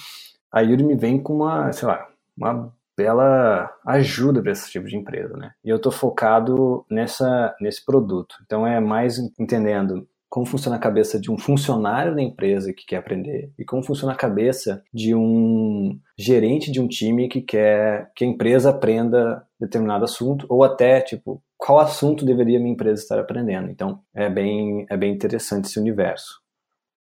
a 0.51 0.61
Udemy 0.61 0.95
vem 0.95 1.21
com 1.21 1.35
uma, 1.35 1.71
sei 1.71 1.87
lá, 1.87 2.07
uma 2.35 2.73
bela 2.97 3.71
ajuda 3.85 4.41
para 4.41 4.51
esse 4.51 4.69
tipo 4.69 4.87
de 4.87 4.97
empresa, 4.97 5.37
né? 5.37 5.51
E 5.63 5.69
eu 5.69 5.77
estou 5.77 5.91
focado 5.91 6.85
nessa, 6.89 7.55
nesse 7.61 7.85
produto. 7.85 8.35
Então, 8.43 8.65
é 8.65 8.79
mais 8.79 9.17
entendendo 9.39 10.07
como 10.29 10.45
funciona 10.45 10.75
a 10.75 10.79
cabeça 10.79 11.19
de 11.19 11.31
um 11.31 11.37
funcionário 11.37 12.13
da 12.13 12.21
empresa 12.21 12.71
que 12.71 12.85
quer 12.85 12.97
aprender 12.97 13.51
e 13.57 13.65
como 13.65 13.83
funciona 13.83 14.13
a 14.13 14.17
cabeça 14.17 14.83
de 14.93 15.15
um 15.15 15.99
gerente 16.17 16.71
de 16.71 16.79
um 16.79 16.87
time 16.87 17.27
que 17.27 17.41
quer 17.41 18.11
que 18.15 18.23
a 18.23 18.27
empresa 18.27 18.69
aprenda 18.69 19.43
determinado 19.59 20.05
assunto 20.05 20.45
ou 20.47 20.63
até 20.63 21.01
tipo 21.01 21.41
qual 21.59 21.77
assunto 21.77 22.25
deveria 22.25 22.57
minha 22.57 22.71
empresa 22.71 23.03
estar 23.03 23.19
aprendendo. 23.19 23.69
Então, 23.69 23.99
é 24.15 24.29
bem, 24.29 24.85
é 24.89 24.95
bem 24.95 25.11
interessante 25.11 25.65
esse 25.65 25.77
universo. 25.77 26.39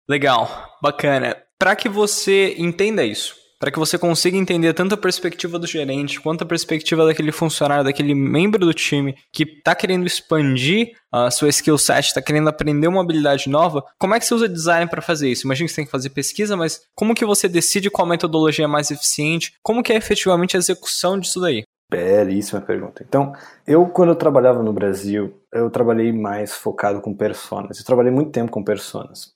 Legal, 0.08 0.50
bacana. 0.82 1.36
Para 1.56 1.76
que 1.76 1.88
você 1.88 2.56
entenda 2.58 3.04
isso, 3.04 3.36
para 3.60 3.70
que 3.70 3.78
você 3.78 3.96
consiga 3.96 4.36
entender 4.36 4.74
tanto 4.74 4.94
a 4.94 4.98
perspectiva 4.98 5.58
do 5.58 5.66
gerente 5.66 6.20
quanto 6.20 6.42
a 6.42 6.46
perspectiva 6.46 7.06
daquele 7.06 7.30
funcionário, 7.30 7.84
daquele 7.84 8.14
membro 8.14 8.66
do 8.66 8.74
time 8.74 9.16
que 9.32 9.44
está 9.44 9.76
querendo 9.76 10.06
expandir 10.06 10.92
a 11.12 11.30
sua 11.30 11.48
skill 11.50 11.78
set, 11.78 12.06
está 12.06 12.22
querendo 12.22 12.48
aprender 12.48 12.88
uma 12.88 13.00
habilidade 13.00 13.48
nova, 13.48 13.84
como 13.96 14.14
é 14.14 14.18
que 14.18 14.26
você 14.26 14.34
usa 14.34 14.48
design 14.48 14.90
para 14.90 15.02
fazer 15.02 15.30
isso? 15.30 15.46
Imagina 15.46 15.66
que 15.66 15.72
você 15.72 15.76
tem 15.76 15.84
que 15.84 15.90
fazer 15.90 16.10
pesquisa, 16.10 16.56
mas 16.56 16.80
como 16.96 17.14
que 17.14 17.24
você 17.24 17.48
decide 17.48 17.90
qual 17.90 18.06
metodologia 18.06 18.64
é 18.64 18.68
mais 18.68 18.90
eficiente? 18.90 19.52
Como 19.62 19.82
que 19.84 19.92
é 19.92 19.96
efetivamente 19.96 20.56
a 20.56 20.58
execução 20.58 21.18
disso 21.18 21.40
daí? 21.40 21.62
Belíssima 21.90 22.60
pergunta. 22.60 23.02
Então, 23.06 23.32
eu 23.66 23.86
quando 23.88 24.10
eu 24.10 24.16
trabalhava 24.16 24.62
no 24.62 24.72
Brasil, 24.72 25.34
eu 25.52 25.70
trabalhei 25.70 26.12
mais 26.12 26.52
focado 26.54 27.00
com 27.00 27.14
personas. 27.14 27.78
Eu 27.78 27.84
trabalhei 27.84 28.12
muito 28.12 28.30
tempo 28.30 28.50
com 28.50 28.62
personas. 28.62 29.32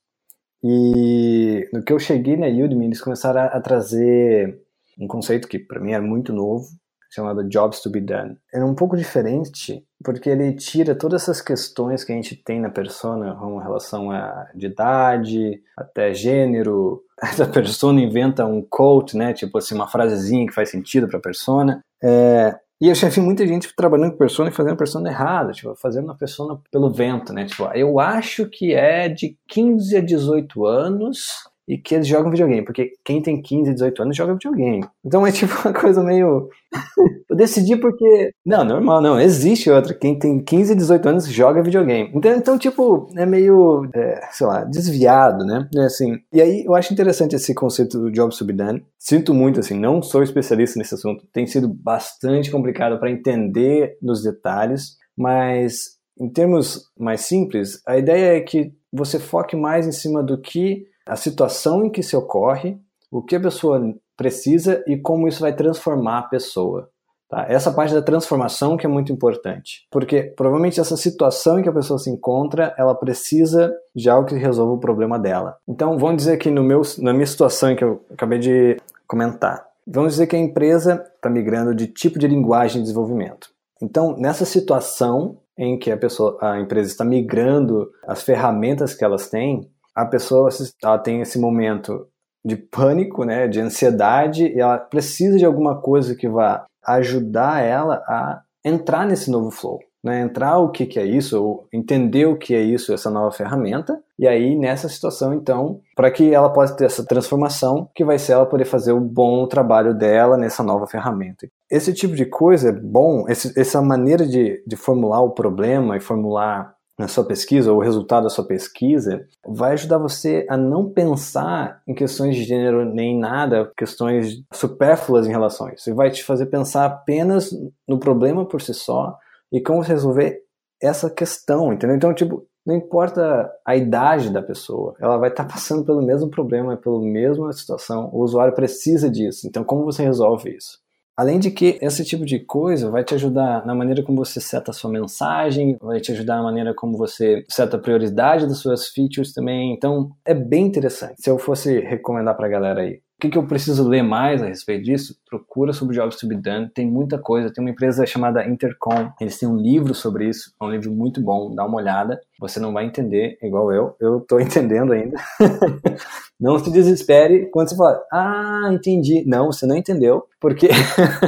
E 0.62 1.68
no 1.72 1.82
que 1.82 1.92
eu 1.92 1.98
cheguei 1.98 2.36
na 2.36 2.46
Udemy, 2.46 2.86
eles 2.86 3.00
começaram 3.00 3.40
a, 3.40 3.44
a 3.46 3.60
trazer 3.60 4.60
um 4.98 5.06
conceito 5.06 5.48
que 5.48 5.58
para 5.58 5.80
mim 5.80 5.92
era 5.92 6.02
muito 6.02 6.32
novo, 6.32 6.66
chamado 7.10 7.48
Jobs 7.48 7.80
to 7.80 7.90
be 7.90 8.00
Done. 8.00 8.36
Era 8.52 8.64
um 8.64 8.74
pouco 8.74 8.96
diferente, 8.96 9.84
porque 10.04 10.30
ele 10.30 10.54
tira 10.54 10.94
todas 10.94 11.22
essas 11.22 11.40
questões 11.40 12.04
que 12.04 12.12
a 12.12 12.14
gente 12.14 12.36
tem 12.36 12.60
na 12.60 12.70
persona, 12.70 13.34
com 13.34 13.58
relação 13.58 14.10
a 14.10 14.48
de 14.54 14.66
idade, 14.66 15.62
até 15.76 16.14
gênero. 16.14 17.02
Essa 17.22 17.46
persona 17.46 18.00
inventa 18.00 18.46
um 18.46 18.62
quote, 18.62 19.16
né? 19.16 19.32
Tipo 19.32 19.58
assim, 19.58 19.74
uma 19.74 19.88
frasezinha 19.88 20.46
que 20.46 20.54
faz 20.54 20.70
sentido 20.70 21.08
para 21.08 21.18
a 21.18 21.22
persona. 21.22 21.82
É, 22.02 22.54
e 22.80 22.88
eu 22.88 22.94
já 22.94 23.08
vi 23.08 23.20
muita 23.20 23.46
gente 23.46 23.72
trabalhando 23.76 24.12
com 24.12 24.18
persona 24.18 24.50
e 24.50 24.52
fazendo 24.52 24.76
persona 24.76 25.08
errada, 25.08 25.52
tipo, 25.52 25.74
fazendo 25.76 26.10
a 26.10 26.16
persona 26.16 26.58
pelo 26.70 26.90
vento, 26.90 27.32
né? 27.32 27.44
Tipo, 27.46 27.70
eu 27.74 28.00
acho 28.00 28.46
que 28.48 28.74
é 28.74 29.08
de 29.08 29.38
15 29.46 29.96
a 29.96 30.00
18 30.00 30.66
anos 30.66 31.28
e 31.66 31.78
que 31.78 31.94
eles 31.94 32.06
jogam 32.06 32.30
videogame, 32.30 32.64
porque 32.64 32.92
quem 33.04 33.22
tem 33.22 33.40
15, 33.40 33.72
18 33.74 34.02
anos 34.02 34.16
joga 34.16 34.34
videogame. 34.34 34.84
Então 35.04 35.26
é 35.26 35.32
tipo 35.32 35.54
uma 35.64 35.72
coisa 35.72 36.02
meio. 36.02 36.48
eu 37.28 37.36
decidi 37.36 37.76
porque. 37.76 38.32
Não, 38.44 38.64
normal, 38.64 39.00
não. 39.00 39.20
Existe 39.20 39.70
outra. 39.70 39.94
Quem 39.94 40.18
tem 40.18 40.42
15, 40.42 40.74
18 40.74 41.08
anos 41.08 41.26
joga 41.26 41.62
videogame. 41.62 42.10
Então, 42.14 42.32
então 42.32 42.58
tipo, 42.58 43.08
é 43.16 43.24
meio, 43.24 43.88
é, 43.94 44.28
sei 44.32 44.46
lá, 44.46 44.64
desviado, 44.64 45.44
né? 45.44 45.68
É 45.76 45.84
assim. 45.84 46.18
E 46.32 46.40
aí 46.40 46.64
eu 46.64 46.74
acho 46.74 46.92
interessante 46.92 47.36
esse 47.36 47.54
conceito 47.54 47.98
do 47.98 48.10
job 48.10 48.34
subdone. 48.34 48.84
Sinto 48.98 49.32
muito, 49.32 49.60
assim, 49.60 49.78
não 49.78 50.02
sou 50.02 50.22
especialista 50.22 50.78
nesse 50.78 50.94
assunto. 50.94 51.26
Tem 51.32 51.46
sido 51.46 51.68
bastante 51.68 52.50
complicado 52.50 52.98
para 52.98 53.10
entender 53.10 53.96
nos 54.02 54.22
detalhes, 54.22 54.96
mas 55.16 56.02
em 56.20 56.28
termos 56.28 56.90
mais 56.98 57.22
simples, 57.22 57.80
a 57.86 57.96
ideia 57.96 58.36
é 58.36 58.40
que 58.40 58.72
você 58.92 59.18
foque 59.18 59.56
mais 59.56 59.86
em 59.86 59.92
cima 59.92 60.22
do 60.22 60.38
que 60.38 60.86
a 61.06 61.16
situação 61.16 61.84
em 61.84 61.90
que 61.90 62.02
se 62.02 62.16
ocorre, 62.16 62.78
o 63.10 63.22
que 63.22 63.36
a 63.36 63.40
pessoa 63.40 63.94
precisa 64.16 64.82
e 64.86 64.96
como 64.96 65.28
isso 65.28 65.40
vai 65.40 65.54
transformar 65.54 66.18
a 66.18 66.22
pessoa. 66.22 66.88
Tá? 67.32 67.46
Essa 67.48 67.72
parte 67.72 67.94
da 67.94 68.02
transformação 68.02 68.76
que 68.76 68.84
é 68.84 68.88
muito 68.88 69.10
importante, 69.10 69.86
porque 69.90 70.22
provavelmente 70.36 70.78
essa 70.78 70.98
situação 70.98 71.58
em 71.58 71.62
que 71.62 71.68
a 71.68 71.72
pessoa 71.72 71.98
se 71.98 72.10
encontra, 72.10 72.74
ela 72.76 72.94
precisa 72.94 73.74
de 73.96 74.10
algo 74.10 74.28
que 74.28 74.34
resolva 74.34 74.74
o 74.74 74.80
problema 74.80 75.18
dela. 75.18 75.56
Então, 75.66 75.98
vamos 75.98 76.18
dizer 76.18 76.36
que 76.36 76.50
no 76.50 76.62
meu, 76.62 76.82
na 76.98 77.14
minha 77.14 77.26
situação 77.26 77.74
que 77.74 77.82
eu 77.82 78.04
acabei 78.12 78.38
de 78.38 78.76
comentar, 79.06 79.66
vamos 79.86 80.12
dizer 80.12 80.26
que 80.26 80.36
a 80.36 80.38
empresa 80.38 81.02
está 81.16 81.30
migrando 81.30 81.74
de 81.74 81.86
tipo 81.86 82.18
de 82.18 82.28
linguagem 82.28 82.82
de 82.82 82.88
desenvolvimento. 82.88 83.48
Então, 83.80 84.14
nessa 84.18 84.44
situação 84.44 85.38
em 85.56 85.78
que 85.78 85.90
a 85.90 85.96
pessoa, 85.96 86.36
a 86.40 86.60
empresa 86.60 86.90
está 86.90 87.04
migrando 87.04 87.90
as 88.06 88.22
ferramentas 88.22 88.94
que 88.94 89.04
elas 89.04 89.30
têm, 89.30 89.70
a 89.94 90.04
pessoa 90.04 90.48
ela 90.82 90.98
tem 90.98 91.20
esse 91.20 91.38
momento 91.38 92.06
de 92.44 92.56
pânico, 92.56 93.24
né, 93.24 93.46
de 93.46 93.60
ansiedade, 93.60 94.46
e 94.46 94.60
ela 94.60 94.78
precisa 94.78 95.38
de 95.38 95.44
alguma 95.44 95.80
coisa 95.80 96.14
que 96.14 96.28
vá 96.28 96.64
ajudar 96.84 97.62
ela 97.62 97.96
a 98.08 98.42
entrar 98.64 99.06
nesse 99.06 99.30
novo 99.30 99.50
flow, 99.50 99.78
né, 100.02 100.20
entrar 100.20 100.58
o 100.58 100.70
que, 100.70 100.84
que 100.84 100.98
é 100.98 101.04
isso, 101.04 101.40
ou 101.40 101.68
entender 101.72 102.26
o 102.26 102.36
que 102.36 102.54
é 102.54 102.60
isso, 102.60 102.92
essa 102.92 103.08
nova 103.08 103.30
ferramenta, 103.30 104.00
e 104.18 104.26
aí 104.26 104.56
nessa 104.56 104.88
situação, 104.88 105.32
então, 105.32 105.80
para 105.94 106.10
que 106.10 106.34
ela 106.34 106.52
possa 106.52 106.74
ter 106.74 106.86
essa 106.86 107.04
transformação, 107.04 107.88
que 107.94 108.04
vai 108.04 108.18
ser 108.18 108.32
ela 108.32 108.46
poder 108.46 108.64
fazer 108.64 108.92
o 108.92 109.00
bom 109.00 109.46
trabalho 109.46 109.94
dela 109.94 110.36
nessa 110.36 110.64
nova 110.64 110.86
ferramenta. 110.88 111.46
Esse 111.70 111.92
tipo 111.92 112.16
de 112.16 112.26
coisa 112.26 112.70
é 112.70 112.72
bom, 112.72 113.24
esse, 113.28 113.58
essa 113.58 113.80
maneira 113.80 114.26
de, 114.26 114.62
de 114.66 114.76
formular 114.76 115.20
o 115.22 115.30
problema 115.30 115.96
e 115.96 116.00
formular 116.00 116.74
na 117.02 117.08
sua 117.08 117.24
pesquisa, 117.24 117.72
ou 117.72 117.78
o 117.78 117.82
resultado 117.82 118.22
da 118.22 118.30
sua 118.30 118.44
pesquisa, 118.44 119.26
vai 119.44 119.72
ajudar 119.72 119.98
você 119.98 120.46
a 120.48 120.56
não 120.56 120.88
pensar 120.88 121.82
em 121.86 121.94
questões 121.94 122.36
de 122.36 122.44
gênero 122.44 122.84
nem 122.84 123.18
nada, 123.18 123.70
questões 123.76 124.40
supérfluas 124.52 125.26
em 125.26 125.30
relação 125.30 125.66
a 125.66 125.74
isso. 125.74 125.90
Ele 125.90 125.96
vai 125.96 126.10
te 126.10 126.22
fazer 126.22 126.46
pensar 126.46 126.84
apenas 126.86 127.50
no 127.88 127.98
problema 127.98 128.46
por 128.46 128.62
si 128.62 128.72
só 128.72 129.18
e 129.50 129.60
como 129.60 129.80
resolver 129.80 130.42
essa 130.80 131.10
questão, 131.10 131.72
entendeu? 131.72 131.96
Então, 131.96 132.14
tipo, 132.14 132.46
não 132.64 132.76
importa 132.76 133.50
a 133.66 133.74
idade 133.74 134.30
da 134.30 134.40
pessoa, 134.40 134.94
ela 135.00 135.18
vai 135.18 135.30
estar 135.30 135.44
passando 135.44 135.84
pelo 135.84 136.02
mesmo 136.02 136.30
problema, 136.30 136.76
pela 136.76 137.00
mesma 137.00 137.52
situação. 137.52 138.10
O 138.12 138.22
usuário 138.22 138.54
precisa 138.54 139.10
disso. 139.10 139.48
Então, 139.48 139.64
como 139.64 139.84
você 139.84 140.04
resolve 140.04 140.56
isso? 140.56 140.78
Além 141.16 141.38
de 141.38 141.50
que 141.50 141.78
esse 141.82 142.04
tipo 142.04 142.24
de 142.24 142.38
coisa 142.38 142.90
vai 142.90 143.04
te 143.04 143.14
ajudar 143.14 143.66
na 143.66 143.74
maneira 143.74 144.02
como 144.02 144.24
você 144.24 144.40
seta 144.40 144.70
a 144.70 144.74
sua 144.74 144.90
mensagem, 144.90 145.76
vai 145.80 146.00
te 146.00 146.10
ajudar 146.12 146.36
na 146.36 146.42
maneira 146.42 146.74
como 146.74 146.96
você 146.96 147.44
seta 147.48 147.76
a 147.76 147.80
prioridade 147.80 148.46
das 148.46 148.58
suas 148.58 148.88
features 148.88 149.32
também. 149.32 149.74
Então, 149.74 150.10
é 150.24 150.34
bem 150.34 150.66
interessante. 150.66 151.20
Se 151.20 151.28
eu 151.28 151.38
fosse 151.38 151.80
recomendar 151.80 152.36
para 152.36 152.46
a 152.46 152.50
galera 152.50 152.80
aí, 152.80 153.00
que, 153.22 153.30
que 153.30 153.38
eu 153.38 153.46
preciso 153.46 153.88
ler 153.88 154.02
mais 154.02 154.42
a 154.42 154.46
respeito 154.46 154.82
disso? 154.82 155.16
Procura 155.30 155.72
sobre 155.72 155.94
Jobs 155.94 156.16
to 156.16 156.26
be 156.26 156.34
Done, 156.34 156.68
tem 156.74 156.90
muita 156.90 157.16
coisa. 157.16 157.52
Tem 157.52 157.62
uma 157.62 157.70
empresa 157.70 158.04
chamada 158.04 158.44
Intercom, 158.44 159.12
eles 159.20 159.38
têm 159.38 159.48
um 159.48 159.56
livro 159.56 159.94
sobre 159.94 160.28
isso, 160.28 160.52
é 160.60 160.64
um 160.64 160.70
livro 160.72 160.90
muito 160.90 161.20
bom, 161.22 161.54
dá 161.54 161.64
uma 161.64 161.76
olhada. 161.76 162.20
Você 162.40 162.58
não 162.58 162.72
vai 162.72 162.84
entender 162.84 163.38
igual 163.40 163.72
eu, 163.72 163.94
eu 164.00 164.18
estou 164.18 164.40
entendendo 164.42 164.92
ainda. 164.92 165.16
não 166.40 166.58
se 166.58 166.72
desespere 166.72 167.48
quando 167.52 167.68
você 167.68 167.76
fala, 167.76 168.02
ah, 168.12 168.70
entendi. 168.72 169.22
Não, 169.24 169.52
você 169.52 169.66
não 169.66 169.76
entendeu, 169.76 170.26
porque 170.40 170.68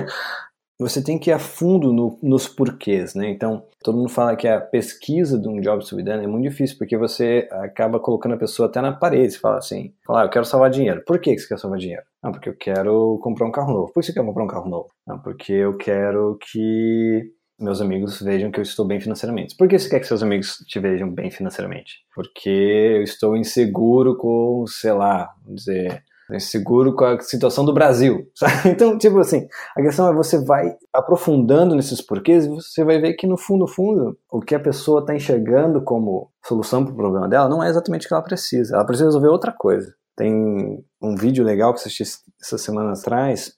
você 0.79 1.03
tem 1.03 1.19
que 1.19 1.31
ir 1.31 1.33
a 1.33 1.39
fundo 1.39 1.93
no, 1.93 2.19
nos 2.23 2.49
porquês, 2.49 3.15
né? 3.15 3.31
Então, 3.31 3.65
todo 3.83 3.97
mundo 3.97 4.09
fala 4.09 4.37
que 4.37 4.49
a 4.49 4.61
pesquisa 4.61 5.39
de 5.39 5.49
um 5.49 5.61
job 5.61 5.85
subidano 5.85 6.23
é 6.23 6.27
muito 6.27 6.49
difícil, 6.49 6.77
porque 6.79 6.97
você 6.97 7.49
acaba 7.53 8.01
colocando 8.01 8.35
a 8.35 8.39
pessoa 8.39 8.69
até 8.69 8.81
na 8.81 8.93
parede, 8.93 9.39
fala 9.39 9.59
assim, 9.59 9.95
fala, 10.05 10.23
ah, 10.23 10.25
eu 10.25 10.31
quero 10.31 10.45
salvar 10.45 10.71
dinheiro. 10.71 11.03
Por 11.07 11.21
que 11.21 11.37
você 11.37 11.47
quer 11.47 11.59
salvar 11.59 11.79
dinheiro? 11.79 12.03
Ah, 12.23 12.31
porque 12.31 12.49
eu 12.49 12.57
quero 12.57 13.19
comprar 13.23 13.47
um 13.47 13.53
carro 13.53 13.73
novo. 13.73 13.93
Por 13.93 14.01
que 14.01 14.07
você 14.07 14.13
quer 14.13 14.25
comprar 14.25 14.45
um 14.45 14.49
carro 14.49 14.69
novo? 14.69 14.89
Ah, 15.09 15.19
porque 15.19 15.53
eu 15.53 15.77
quero 15.77 16.39
que 16.41 17.33
meus 17.59 17.81
amigos 17.81 18.21
vejam 18.21 18.51
que 18.51 18.59
eu 18.59 18.63
estou 18.63 18.85
bem 18.85 19.01
financeiramente. 19.01 19.57
Por 19.57 19.69
que 19.69 19.79
você 19.79 19.89
quer 19.89 20.01
que 20.01 20.07
seus 20.07 20.23
amigos 20.23 20.59
te 20.67 20.81
vejam 20.81 21.09
bem 21.09 21.31
financeiramente? 21.31 22.01
Porque 22.15 22.51
eu 22.51 23.03
estou 23.03 23.37
inseguro 23.37 24.17
com, 24.17 24.65
sei 24.67 24.93
lá, 24.93 25.33
vamos 25.45 25.65
dizer 25.65 26.03
seguro 26.39 26.95
com 26.95 27.05
a 27.05 27.21
situação 27.21 27.65
do 27.65 27.73
Brasil. 27.73 28.29
Sabe? 28.35 28.71
Então, 28.71 28.97
tipo 28.99 29.19
assim, 29.19 29.47
a 29.77 29.83
questão 29.83 30.09
é 30.09 30.15
você 30.15 30.43
vai 30.45 30.77
aprofundando 30.93 31.75
nesses 31.75 32.01
porquês 32.01 32.47
e 32.47 32.49
você 32.49 32.85
vai 32.85 33.01
ver 33.01 33.15
que 33.15 33.27
no 33.27 33.37
fundo, 33.37 33.67
fundo, 33.67 34.19
o 34.31 34.41
que 34.41 34.55
a 34.55 34.61
pessoa 34.61 35.01
está 35.01 35.15
enxergando 35.15 35.83
como 35.83 36.31
solução 36.45 36.85
para 36.85 36.93
o 36.93 36.97
problema 36.97 37.29
dela 37.29 37.49
não 37.49 37.63
é 37.63 37.69
exatamente 37.69 38.07
o 38.07 38.09
que 38.09 38.15
ela 38.15 38.23
precisa. 38.23 38.75
Ela 38.75 38.85
precisa 38.85 39.07
resolver 39.07 39.29
outra 39.29 39.53
coisa. 39.53 39.95
Tem 40.17 40.85
um 41.03 41.15
vídeo 41.17 41.45
legal 41.45 41.73
que 41.73 41.81
assisti 41.81 42.05
essas 42.41 42.61
semanas 42.61 43.01
atrás, 43.01 43.55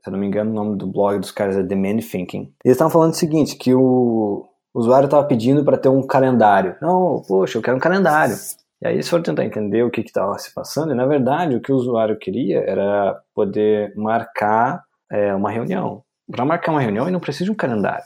se 0.00 0.08
eu 0.08 0.12
não 0.12 0.18
me 0.18 0.26
engano, 0.26 0.50
o 0.50 0.54
nome 0.54 0.76
do 0.76 0.86
blog 0.86 1.18
dos 1.18 1.30
caras 1.30 1.56
é 1.56 1.62
The 1.62 1.74
Man 1.74 1.98
Thinking. 1.98 2.52
Eles 2.64 2.76
estavam 2.76 2.90
falando 2.90 3.12
o 3.12 3.16
seguinte, 3.16 3.56
que 3.56 3.74
o 3.74 4.46
usuário 4.74 5.06
estava 5.06 5.26
pedindo 5.26 5.64
para 5.64 5.76
ter 5.76 5.88
um 5.88 6.06
calendário. 6.06 6.76
Não, 6.80 7.22
poxa, 7.26 7.58
eu 7.58 7.62
quero 7.62 7.76
um 7.76 7.80
calendário. 7.80 8.36
E 8.82 8.86
aí 8.86 8.94
eles 8.94 9.08
foram 9.08 9.22
tentar 9.22 9.44
entender 9.44 9.82
o 9.82 9.90
que 9.90 10.00
estava 10.00 10.38
se 10.38 10.54
passando, 10.54 10.92
e 10.92 10.96
na 10.96 11.06
verdade 11.06 11.56
o 11.56 11.60
que 11.60 11.72
o 11.72 11.76
usuário 11.76 12.18
queria 12.18 12.60
era 12.60 13.20
poder 13.34 13.92
marcar 13.96 14.82
é, 15.10 15.34
uma 15.34 15.50
reunião. 15.50 16.02
Para 16.30 16.44
marcar 16.44 16.72
uma 16.72 16.80
reunião, 16.80 17.04
ele 17.04 17.12
não 17.12 17.20
precisa 17.20 17.46
de 17.46 17.50
um 17.50 17.56
calendário. 17.56 18.04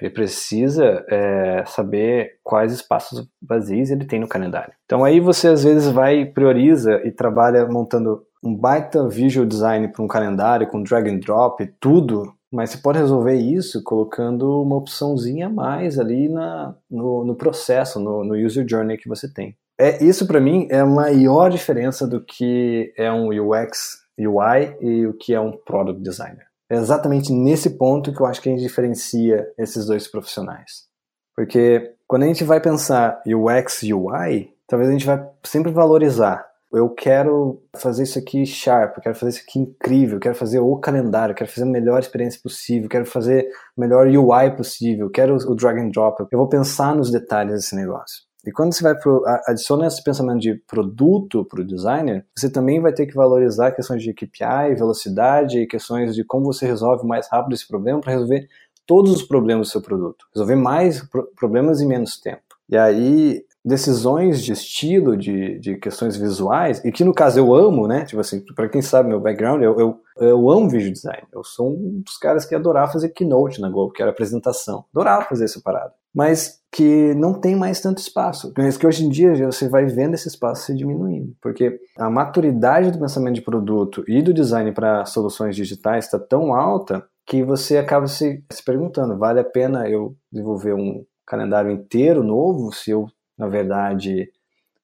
Ele 0.00 0.10
precisa 0.10 1.04
é, 1.08 1.64
saber 1.66 2.38
quais 2.42 2.72
espaços 2.72 3.28
vazios 3.40 3.90
ele 3.90 4.06
tem 4.06 4.18
no 4.18 4.28
calendário. 4.28 4.72
Então 4.84 5.04
aí 5.04 5.20
você 5.20 5.48
às 5.48 5.64
vezes 5.64 5.90
vai, 5.90 6.24
prioriza 6.24 7.00
e 7.04 7.12
trabalha 7.12 7.66
montando 7.66 8.22
um 8.42 8.56
baita 8.56 9.06
visual 9.08 9.46
design 9.46 9.86
para 9.88 10.02
um 10.02 10.08
calendário 10.08 10.66
com 10.66 10.82
drag 10.82 11.08
and 11.08 11.18
drop 11.18 11.64
tudo, 11.78 12.34
mas 12.50 12.70
você 12.70 12.78
pode 12.78 12.98
resolver 12.98 13.36
isso 13.36 13.82
colocando 13.84 14.62
uma 14.62 14.76
opçãozinha 14.76 15.46
a 15.46 15.50
mais 15.50 15.98
ali 15.98 16.28
na, 16.28 16.74
no, 16.90 17.24
no 17.24 17.36
processo, 17.36 18.00
no, 18.00 18.24
no 18.24 18.34
user 18.34 18.66
journey 18.68 18.96
que 18.96 19.08
você 19.08 19.32
tem. 19.32 19.56
É, 19.78 20.02
isso 20.04 20.26
para 20.26 20.40
mim 20.40 20.66
é 20.70 20.80
a 20.80 20.86
maior 20.86 21.50
diferença 21.50 22.06
do 22.06 22.24
que 22.24 22.92
é 22.96 23.10
um 23.12 23.28
UX, 23.28 24.02
UI 24.18 24.76
e 24.80 25.06
o 25.06 25.14
que 25.14 25.34
é 25.34 25.40
um 25.40 25.52
product 25.52 26.02
designer. 26.02 26.46
É 26.70 26.76
exatamente 26.76 27.32
nesse 27.32 27.70
ponto 27.70 28.12
que 28.12 28.20
eu 28.20 28.26
acho 28.26 28.40
que 28.40 28.48
a 28.48 28.52
gente 28.52 28.62
diferencia 28.62 29.46
esses 29.58 29.86
dois 29.86 30.08
profissionais. 30.08 30.86
Porque 31.34 31.94
quando 32.06 32.24
a 32.24 32.26
gente 32.26 32.44
vai 32.44 32.60
pensar 32.60 33.22
UX 33.26 33.82
UI, 33.82 34.52
talvez 34.66 34.88
a 34.88 34.92
gente 34.92 35.06
vai 35.06 35.26
sempre 35.44 35.72
valorizar. 35.72 36.46
Eu 36.72 36.88
quero 36.88 37.62
fazer 37.76 38.04
isso 38.04 38.18
aqui 38.18 38.46
sharp, 38.46 38.96
eu 38.96 39.02
quero 39.02 39.14
fazer 39.14 39.30
isso 39.30 39.44
aqui 39.46 39.58
incrível, 39.58 40.16
eu 40.16 40.20
quero 40.20 40.34
fazer 40.34 40.58
o 40.58 40.76
calendário, 40.78 41.32
eu 41.32 41.36
quero 41.36 41.50
fazer 41.50 41.64
a 41.64 41.70
melhor 41.70 42.00
experiência 42.00 42.40
possível, 42.42 42.84
eu 42.84 42.88
quero 42.88 43.04
fazer 43.04 43.50
o 43.76 43.80
melhor 43.80 44.06
UI 44.06 44.56
possível, 44.56 45.06
eu 45.06 45.10
quero 45.10 45.36
o 45.36 45.54
drag 45.54 45.78
and 45.78 45.90
drop. 45.90 46.22
Eu 46.32 46.38
vou 46.38 46.48
pensar 46.48 46.94
nos 46.94 47.10
detalhes 47.10 47.52
desse 47.52 47.76
negócio. 47.76 48.22
E 48.44 48.50
quando 48.50 48.74
você 48.74 48.82
vai 48.82 48.94
pro, 48.98 49.22
adiciona 49.46 49.86
esse 49.86 50.02
pensamento 50.02 50.40
de 50.40 50.54
produto 50.66 51.44
para 51.44 51.60
o 51.60 51.66
designer, 51.66 52.26
você 52.36 52.50
também 52.50 52.80
vai 52.80 52.92
ter 52.92 53.06
que 53.06 53.14
valorizar 53.14 53.72
questões 53.72 54.02
de 54.02 54.12
KPI, 54.12 54.74
velocidade 54.76 55.66
questões 55.66 56.14
de 56.14 56.24
como 56.24 56.46
você 56.46 56.66
resolve 56.66 57.06
mais 57.06 57.28
rápido 57.30 57.54
esse 57.54 57.66
problema 57.66 58.00
para 58.00 58.12
resolver 58.12 58.48
todos 58.86 59.12
os 59.12 59.22
problemas 59.22 59.68
do 59.68 59.70
seu 59.70 59.82
produto. 59.82 60.26
Resolver 60.34 60.56
mais 60.56 61.06
problemas 61.36 61.80
em 61.80 61.86
menos 61.86 62.20
tempo. 62.20 62.42
E 62.68 62.76
aí, 62.76 63.44
decisões 63.64 64.42
de 64.42 64.52
estilo, 64.52 65.16
de, 65.16 65.58
de 65.58 65.76
questões 65.76 66.16
visuais, 66.16 66.84
e 66.84 66.90
que 66.90 67.04
no 67.04 67.14
caso 67.14 67.38
eu 67.38 67.54
amo, 67.54 67.86
né? 67.86 68.04
Tipo 68.04 68.20
assim, 68.20 68.44
para 68.54 68.68
quem 68.68 68.82
sabe 68.82 69.08
meu 69.08 69.20
background, 69.20 69.62
eu, 69.62 69.78
eu, 69.78 70.00
eu 70.18 70.50
amo 70.50 70.68
vídeo 70.68 70.92
design. 70.92 71.22
Eu 71.32 71.44
sou 71.44 71.70
um 71.70 72.02
dos 72.04 72.16
caras 72.18 72.44
que 72.44 72.54
adorava 72.54 72.92
fazer 72.92 73.10
keynote 73.10 73.60
na 73.60 73.70
Globo, 73.70 73.92
que 73.92 74.02
era 74.02 74.10
apresentação. 74.10 74.84
Adorava 74.92 75.26
fazer 75.26 75.44
essa 75.44 75.60
parada. 75.60 75.92
Mas 76.14 76.60
que 76.70 77.14
não 77.14 77.34
tem 77.34 77.54
mais 77.54 77.80
tanto 77.80 77.98
espaço. 77.98 78.52
Mas 78.56 78.76
que 78.76 78.86
hoje 78.86 79.04
em 79.04 79.08
dia 79.08 79.34
você 79.50 79.68
vai 79.68 79.86
vendo 79.86 80.14
esse 80.14 80.28
espaço 80.28 80.66
se 80.66 80.74
diminuindo. 80.74 81.34
Porque 81.40 81.78
a 81.98 82.10
maturidade 82.10 82.90
do 82.90 82.98
pensamento 82.98 83.34
de 83.34 83.42
produto 83.42 84.02
e 84.08 84.22
do 84.22 84.34
design 84.34 84.72
para 84.72 85.04
soluções 85.04 85.54
digitais 85.54 86.06
está 86.06 86.18
tão 86.18 86.54
alta 86.54 87.04
que 87.26 87.44
você 87.44 87.78
acaba 87.78 88.06
se, 88.06 88.42
se 88.50 88.64
perguntando: 88.64 89.18
vale 89.18 89.40
a 89.40 89.44
pena 89.44 89.88
eu 89.88 90.16
desenvolver 90.30 90.74
um 90.74 91.04
calendário 91.26 91.70
inteiro 91.70 92.22
novo 92.22 92.72
se 92.72 92.90
eu, 92.90 93.06
na 93.38 93.48
verdade, 93.48 94.30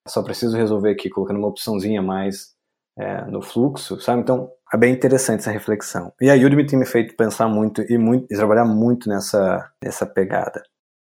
só 0.06 0.22
preciso 0.22 0.56
resolver 0.56 0.90
aqui 0.90 1.08
colocando 1.08 1.38
uma 1.38 1.48
opçãozinha 1.48 2.02
mais 2.02 2.54
é, 2.98 3.24
no 3.26 3.40
fluxo, 3.40 4.00
sabe? 4.00 4.22
Então, 4.22 4.50
é 4.72 4.76
bem 4.76 4.92
interessante 4.92 5.40
essa 5.40 5.50
reflexão. 5.50 6.12
E 6.20 6.30
a 6.30 6.34
Udemy 6.34 6.66
tem 6.66 6.78
me 6.78 6.86
feito 6.86 7.16
pensar 7.16 7.48
muito 7.48 7.82
e, 7.90 7.96
muito, 7.96 8.26
e 8.30 8.36
trabalhar 8.36 8.64
muito 8.64 9.08
nessa, 9.08 9.70
nessa 9.82 10.04
pegada. 10.04 10.62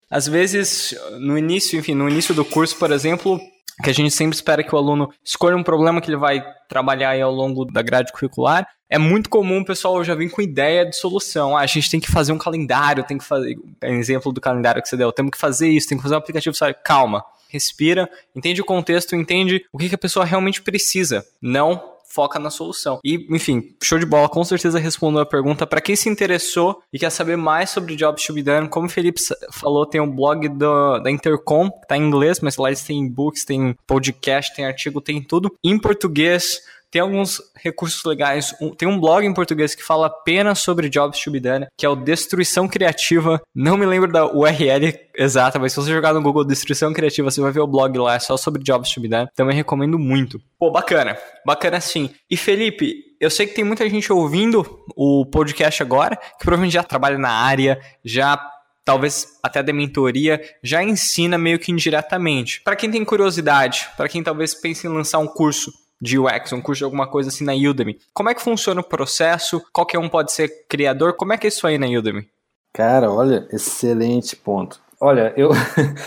Às 0.09 0.27
vezes, 0.27 0.95
no 1.19 1.37
início, 1.37 1.79
enfim, 1.79 1.93
no 1.93 2.09
início 2.09 2.33
do 2.33 2.43
curso, 2.43 2.77
por 2.77 2.91
exemplo, 2.91 3.39
que 3.83 3.89
a 3.89 3.93
gente 3.93 4.11
sempre 4.11 4.35
espera 4.35 4.63
que 4.63 4.73
o 4.73 4.77
aluno 4.77 5.09
escolha 5.23 5.55
um 5.55 5.63
problema 5.63 6.01
que 6.01 6.09
ele 6.09 6.17
vai 6.17 6.43
trabalhar 6.67 7.11
aí 7.11 7.21
ao 7.21 7.31
longo 7.31 7.65
da 7.65 7.81
grade 7.81 8.11
curricular. 8.11 8.67
É 8.89 8.97
muito 8.97 9.29
comum 9.29 9.59
o 9.59 9.65
pessoal 9.65 10.03
já 10.03 10.15
vir 10.15 10.29
com 10.31 10.41
ideia 10.41 10.85
de 10.85 10.95
solução. 10.95 11.55
Ah, 11.55 11.61
a 11.61 11.67
gente 11.67 11.89
tem 11.89 11.99
que 11.99 12.11
fazer 12.11 12.31
um 12.31 12.37
calendário, 12.37 13.03
tem 13.03 13.17
que 13.17 13.23
fazer. 13.23 13.55
Exemplo 13.83 14.33
do 14.33 14.41
calendário 14.41 14.81
que 14.81 14.89
você 14.89 14.97
deu, 14.97 15.11
temos 15.11 15.31
que 15.31 15.37
fazer 15.37 15.69
isso, 15.69 15.87
tem 15.87 15.97
que 15.97 16.03
fazer 16.03 16.15
um 16.15 16.17
aplicativo. 16.17 16.55
Sabe? 16.55 16.75
Calma, 16.83 17.23
respira, 17.49 18.09
entende 18.35 18.61
o 18.61 18.65
contexto, 18.65 19.15
entende 19.15 19.63
o 19.71 19.77
que, 19.77 19.89
que 19.89 19.95
a 19.95 19.99
pessoa 19.99 20.25
realmente 20.25 20.61
precisa. 20.61 21.25
Não 21.41 21.98
foca 22.09 22.39
na 22.39 22.49
solução. 22.49 22.99
E, 23.03 23.27
enfim, 23.29 23.75
show 23.81 23.99
de 23.99 24.05
bola, 24.05 24.27
com 24.27 24.43
certeza 24.43 24.79
respondeu 24.79 25.21
a 25.21 25.25
pergunta. 25.25 25.65
Para 25.67 25.81
quem 25.81 25.95
se 25.95 26.09
interessou 26.09 26.81
e 26.91 26.99
quer 26.99 27.09
saber 27.09 27.37
mais 27.37 27.69
sobre 27.69 27.95
Jobs 27.95 28.25
to 28.25 28.33
be 28.33 28.43
done, 28.43 28.67
como 28.67 28.87
o 28.87 28.89
Felipe 28.89 29.21
falou, 29.51 29.85
tem 29.85 30.01
um 30.01 30.09
blog 30.09 30.47
do, 30.49 30.99
da 30.99 31.11
Intercom, 31.11 31.69
que 31.69 31.87
tá 31.87 31.97
em 31.97 32.03
inglês, 32.03 32.39
mas 32.39 32.57
lá 32.57 32.69
eles 32.69 32.83
têm 32.83 33.07
books, 33.07 33.45
tem 33.45 33.75
podcast, 33.85 34.55
tem 34.55 34.65
artigo, 34.65 34.99
tem 34.99 35.21
tudo 35.21 35.53
em 35.63 35.77
português 35.79 36.61
tem 36.91 37.01
alguns 37.01 37.41
recursos 37.55 38.03
legais. 38.03 38.53
Tem 38.77 38.87
um 38.87 38.99
blog 38.99 39.25
em 39.25 39.33
português 39.33 39.75
que 39.75 39.83
fala 39.83 40.07
apenas 40.07 40.59
sobre 40.59 40.89
Jobs 40.89 41.19
to 41.19 41.31
be 41.31 41.39
done, 41.39 41.67
que 41.77 41.85
é 41.85 41.89
o 41.89 41.95
Destruição 41.95 42.67
Criativa. 42.67 43.41
Não 43.53 43.77
me 43.77 43.85
lembro 43.85 44.11
da 44.11 44.25
URL 44.25 44.93
exata, 45.15 45.59
mas 45.59 45.73
se 45.73 45.79
você 45.79 45.91
jogar 45.91 46.13
no 46.13 46.21
Google 46.21 46.45
Destruição 46.45 46.93
Criativa, 46.93 47.29
você 47.29 47.41
vai 47.41 47.51
ver 47.51 47.59
o 47.59 47.67
blog 47.67 47.97
lá, 47.97 48.15
é 48.15 48.19
só 48.19 48.37
sobre 48.37 48.63
Jobs 48.63 48.91
to 48.91 49.01
be 49.01 49.07
done. 49.07 49.27
Também 49.35 49.55
recomendo 49.55 49.99
muito. 49.99 50.41
Pô, 50.57 50.71
bacana. 50.71 51.17
Bacana 51.45 51.79
sim. 51.79 52.09
E 52.29 52.35
Felipe, 52.35 52.95
eu 53.19 53.29
sei 53.29 53.45
que 53.45 53.53
tem 53.53 53.63
muita 53.63 53.87
gente 53.89 54.11
ouvindo 54.11 54.65
o 54.95 55.25
podcast 55.25 55.83
agora, 55.83 56.15
que 56.15 56.43
provavelmente 56.43 56.73
já 56.73 56.83
trabalha 56.83 57.17
na 57.17 57.31
área, 57.31 57.79
já 58.03 58.39
talvez 58.83 59.37
até 59.43 59.61
da 59.61 59.71
mentoria, 59.71 60.41
já 60.63 60.83
ensina 60.83 61.37
meio 61.37 61.59
que 61.59 61.71
indiretamente. 61.71 62.61
Para 62.63 62.75
quem 62.75 62.89
tem 62.89 63.05
curiosidade, 63.05 63.87
para 63.95 64.09
quem 64.09 64.23
talvez 64.23 64.55
pense 64.55 64.87
em 64.87 64.89
lançar 64.89 65.19
um 65.19 65.27
curso 65.27 65.71
de 66.01 66.17
UX, 66.17 66.53
um 66.53 66.61
curso 66.61 66.79
de 66.79 66.83
alguma 66.85 67.07
coisa 67.07 67.29
assim 67.29 67.43
na 67.43 67.53
Udemy. 67.53 67.99
Como 68.13 68.29
é 68.29 68.33
que 68.33 68.41
funciona 68.41 68.81
o 68.81 68.87
processo? 68.87 69.61
Qualquer 69.73 69.99
um 69.99 70.09
pode 70.09 70.31
ser 70.31 70.49
criador? 70.67 71.13
Como 71.15 71.33
é 71.33 71.37
que 71.37 71.47
é 71.47 71.49
isso 71.49 71.65
aí 71.67 71.77
na 71.77 71.87
Udemy? 71.87 72.27
Cara, 72.73 73.11
olha, 73.11 73.47
excelente 73.51 74.35
ponto. 74.35 74.79
Olha, 75.01 75.33
eu 75.35 75.49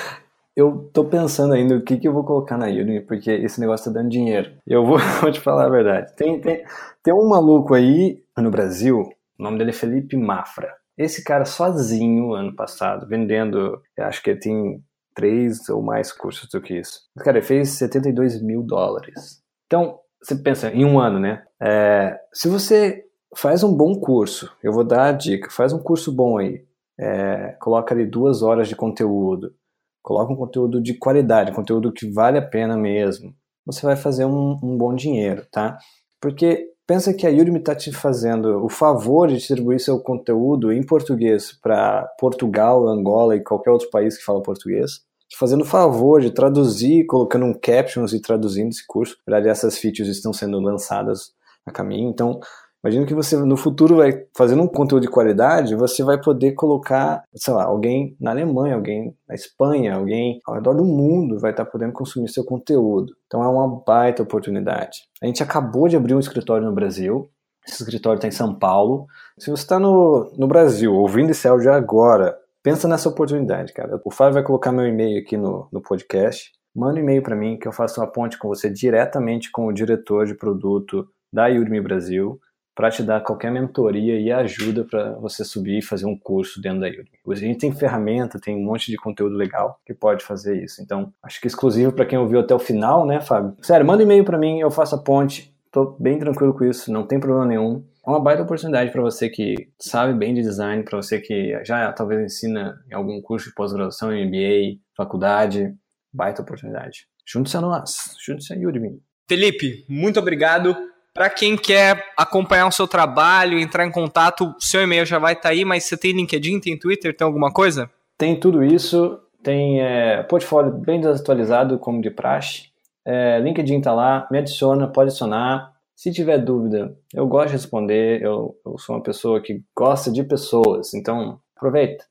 eu 0.56 0.90
tô 0.92 1.04
pensando 1.04 1.54
ainda 1.54 1.76
o 1.76 1.82
que, 1.82 1.96
que 1.96 2.06
eu 2.06 2.12
vou 2.12 2.24
colocar 2.24 2.56
na 2.56 2.66
Udemy, 2.66 3.00
porque 3.00 3.30
esse 3.30 3.60
negócio 3.60 3.92
tá 3.92 4.00
dando 4.00 4.10
dinheiro. 4.10 4.52
Eu 4.66 4.84
vou, 4.84 4.98
vou 5.20 5.32
te 5.32 5.40
falar 5.40 5.66
a 5.66 5.70
verdade. 5.70 6.14
Tem, 6.16 6.40
tem, 6.40 6.64
tem 7.02 7.14
um 7.14 7.28
maluco 7.28 7.74
aí 7.74 8.22
no 8.36 8.50
Brasil, 8.50 9.08
o 9.38 9.42
nome 9.42 9.58
dele 9.58 9.70
é 9.70 9.74
Felipe 9.74 10.16
Mafra. 10.16 10.72
Esse 10.96 11.24
cara 11.24 11.44
sozinho, 11.44 12.34
ano 12.34 12.54
passado, 12.54 13.08
vendendo, 13.08 13.80
acho 13.98 14.22
que 14.22 14.30
ele 14.30 14.40
tem 14.40 14.84
três 15.14 15.68
ou 15.68 15.82
mais 15.82 16.12
cursos 16.12 16.48
do 16.48 16.60
que 16.60 16.78
isso. 16.78 17.00
Cara, 17.18 17.38
ele 17.38 17.46
fez 17.46 17.70
72 17.70 18.42
mil 18.42 18.62
dólares. 18.62 19.41
Então, 19.72 20.00
você 20.22 20.36
pensa 20.36 20.68
em 20.68 20.84
um 20.84 21.00
ano, 21.00 21.18
né? 21.18 21.42
É, 21.58 22.20
se 22.30 22.46
você 22.46 23.06
faz 23.34 23.64
um 23.64 23.74
bom 23.74 23.98
curso, 23.98 24.54
eu 24.62 24.70
vou 24.70 24.84
dar 24.84 25.06
a 25.06 25.12
dica, 25.12 25.48
faz 25.50 25.72
um 25.72 25.78
curso 25.78 26.12
bom 26.12 26.36
aí, 26.36 26.62
é, 27.00 27.56
coloca 27.58 27.94
ali 27.94 28.04
duas 28.04 28.42
horas 28.42 28.68
de 28.68 28.76
conteúdo, 28.76 29.54
coloca 30.02 30.30
um 30.30 30.36
conteúdo 30.36 30.78
de 30.78 30.92
qualidade, 30.92 31.52
conteúdo 31.52 31.90
que 31.90 32.06
vale 32.12 32.36
a 32.36 32.46
pena 32.46 32.76
mesmo, 32.76 33.34
você 33.64 33.86
vai 33.86 33.96
fazer 33.96 34.26
um, 34.26 34.60
um 34.62 34.76
bom 34.76 34.94
dinheiro, 34.94 35.46
tá? 35.50 35.78
Porque 36.20 36.68
pensa 36.86 37.14
que 37.14 37.26
a 37.26 37.30
Udemy 37.30 37.60
está 37.60 37.74
te 37.74 37.90
fazendo 37.92 38.62
o 38.62 38.68
favor 38.68 39.26
de 39.28 39.36
distribuir 39.36 39.80
seu 39.80 39.98
conteúdo 40.00 40.70
em 40.70 40.84
português 40.84 41.50
para 41.50 42.06
Portugal, 42.20 42.86
Angola 42.86 43.36
e 43.36 43.42
qualquer 43.42 43.70
outro 43.70 43.88
país 43.88 44.18
que 44.18 44.24
fala 44.24 44.42
português 44.42 45.00
fazendo 45.38 45.62
o 45.62 45.66
favor 45.66 46.20
de 46.20 46.30
traduzir, 46.30 47.06
colocando 47.06 47.46
um 47.46 47.54
captions 47.54 48.12
e 48.12 48.20
traduzindo 48.20 48.70
esse 48.70 48.86
curso. 48.86 49.16
Na 49.26 49.34
verdade, 49.34 49.50
essas 49.50 49.78
features 49.78 50.08
estão 50.08 50.32
sendo 50.32 50.60
lançadas 50.60 51.32
a 51.66 51.72
caminho. 51.72 52.10
Então, 52.10 52.40
imagino 52.84 53.06
que 53.06 53.14
você 53.14 53.36
no 53.36 53.56
futuro 53.56 53.96
vai 53.96 54.24
fazendo 54.36 54.62
um 54.62 54.68
conteúdo 54.68 55.02
de 55.02 55.10
qualidade, 55.10 55.76
você 55.76 56.02
vai 56.02 56.20
poder 56.20 56.52
colocar, 56.52 57.22
sei 57.34 57.54
lá, 57.54 57.64
alguém 57.64 58.16
na 58.20 58.30
Alemanha, 58.30 58.74
alguém 58.74 59.14
na 59.28 59.34
Espanha, 59.34 59.94
alguém 59.94 60.40
ao 60.46 60.54
redor 60.54 60.74
do 60.74 60.84
mundo 60.84 61.38
vai 61.38 61.52
estar 61.52 61.64
podendo 61.64 61.92
consumir 61.92 62.28
seu 62.28 62.44
conteúdo. 62.44 63.12
Então 63.26 63.42
é 63.42 63.48
uma 63.48 63.82
baita 63.86 64.22
oportunidade. 64.22 64.98
A 65.22 65.26
gente 65.26 65.42
acabou 65.42 65.88
de 65.88 65.96
abrir 65.96 66.14
um 66.14 66.20
escritório 66.20 66.66
no 66.66 66.74
Brasil. 66.74 67.30
Esse 67.66 67.84
escritório 67.84 68.16
está 68.16 68.26
em 68.26 68.32
São 68.32 68.52
Paulo. 68.52 69.06
Se 69.38 69.48
você 69.48 69.62
está 69.62 69.78
no, 69.78 70.32
no 70.36 70.48
Brasil 70.48 70.92
ouvindo 70.92 71.30
esse 71.30 71.46
áudio 71.46 71.72
agora, 71.72 72.36
Pensa 72.62 72.86
nessa 72.86 73.08
oportunidade, 73.08 73.72
cara. 73.72 74.00
O 74.04 74.10
Fábio 74.10 74.34
vai 74.34 74.42
colocar 74.42 74.70
meu 74.70 74.86
e-mail 74.86 75.20
aqui 75.20 75.36
no, 75.36 75.68
no 75.72 75.82
podcast. 75.82 76.52
Manda 76.74 76.94
um 76.94 77.02
e-mail 77.02 77.22
para 77.22 77.34
mim 77.34 77.58
que 77.58 77.66
eu 77.66 77.72
faço 77.72 78.00
uma 78.00 78.06
ponte 78.06 78.38
com 78.38 78.48
você 78.48 78.70
diretamente 78.70 79.50
com 79.50 79.66
o 79.66 79.72
diretor 79.72 80.26
de 80.26 80.34
produto 80.34 81.08
da 81.32 81.48
Udemy 81.48 81.80
Brasil 81.80 82.40
para 82.74 82.90
te 82.90 83.02
dar 83.02 83.20
qualquer 83.20 83.50
mentoria 83.50 84.18
e 84.18 84.30
ajuda 84.30 84.84
para 84.84 85.12
você 85.18 85.44
subir 85.44 85.78
e 85.78 85.82
fazer 85.82 86.06
um 86.06 86.16
curso 86.16 86.62
dentro 86.62 86.80
da 86.80 86.86
Udemy. 86.86 87.10
A 87.28 87.34
gente 87.34 87.58
tem 87.58 87.72
ferramenta, 87.72 88.40
tem 88.40 88.56
um 88.56 88.64
monte 88.64 88.90
de 88.90 88.96
conteúdo 88.96 89.36
legal 89.36 89.78
que 89.84 89.92
pode 89.92 90.24
fazer 90.24 90.62
isso. 90.62 90.80
Então, 90.80 91.12
acho 91.22 91.40
que 91.40 91.46
é 91.46 91.48
exclusivo 91.48 91.92
para 91.92 92.06
quem 92.06 92.18
ouviu 92.18 92.40
até 92.40 92.54
o 92.54 92.58
final, 92.60 93.04
né, 93.04 93.20
Fábio? 93.20 93.56
Sério, 93.60 93.84
manda 93.84 94.02
um 94.02 94.06
e-mail 94.06 94.24
para 94.24 94.38
mim, 94.38 94.60
eu 94.60 94.70
faço 94.70 94.94
a 94.94 94.98
ponte. 94.98 95.52
Tô 95.70 95.96
bem 95.98 96.18
tranquilo 96.18 96.54
com 96.54 96.64
isso, 96.64 96.92
não 96.92 97.06
tem 97.06 97.18
problema 97.18 97.46
nenhum. 97.46 97.84
É 98.04 98.10
uma 98.10 98.20
baita 98.20 98.42
oportunidade 98.42 98.90
para 98.90 99.00
você 99.00 99.30
que 99.30 99.68
sabe 99.78 100.12
bem 100.12 100.34
de 100.34 100.42
design, 100.42 100.82
para 100.82 100.96
você 100.96 101.20
que 101.20 101.62
já 101.64 101.92
talvez 101.92 102.20
ensina 102.20 102.82
em 102.90 102.94
algum 102.94 103.20
curso 103.22 103.48
de 103.48 103.54
pós-graduação, 103.54 104.10
MBA, 104.10 104.80
faculdade. 104.96 105.72
Baita 106.12 106.42
oportunidade. 106.42 107.06
Junte-se 107.24 107.56
a 107.56 107.60
nós, 107.60 108.16
junte-se 108.24 108.52
a 108.52 108.56
Udemy. 108.56 109.00
Felipe, 109.28 109.84
muito 109.88 110.18
obrigado. 110.18 110.76
Para 111.14 111.30
quem 111.30 111.56
quer 111.56 112.12
acompanhar 112.16 112.66
o 112.66 112.72
seu 112.72 112.88
trabalho, 112.88 113.58
entrar 113.58 113.86
em 113.86 113.90
contato, 113.90 114.54
seu 114.58 114.82
e-mail 114.82 115.06
já 115.06 115.18
vai 115.18 115.34
estar 115.34 115.44
tá 115.44 115.48
aí, 115.50 115.64
mas 115.64 115.84
você 115.84 115.96
tem 115.96 116.12
LinkedIn, 116.12 116.58
tem 116.58 116.78
Twitter, 116.78 117.16
tem 117.16 117.24
alguma 117.24 117.52
coisa? 117.52 117.88
Tem 118.18 118.38
tudo 118.38 118.64
isso, 118.64 119.18
tem 119.42 119.80
é, 119.80 120.22
portfólio 120.22 120.72
bem 120.72 121.00
desatualizado, 121.00 121.78
como 121.78 122.00
de 122.00 122.10
praxe. 122.10 122.70
É, 123.04 123.38
LinkedIn 123.40 123.78
está 123.78 123.92
lá, 123.92 124.26
me 124.30 124.38
adiciona, 124.38 124.88
pode 124.88 125.10
adicionar. 125.10 125.71
Se 125.94 126.10
tiver 126.10 126.38
dúvida, 126.38 126.96
eu 127.14 127.26
gosto 127.26 127.48
de 127.48 127.52
responder, 127.52 128.22
eu, 128.22 128.56
eu 128.64 128.78
sou 128.78 128.96
uma 128.96 129.02
pessoa 129.02 129.40
que 129.40 129.62
gosta 129.76 130.10
de 130.10 130.24
pessoas, 130.24 130.94
então 130.94 131.40
aproveita. 131.56 132.04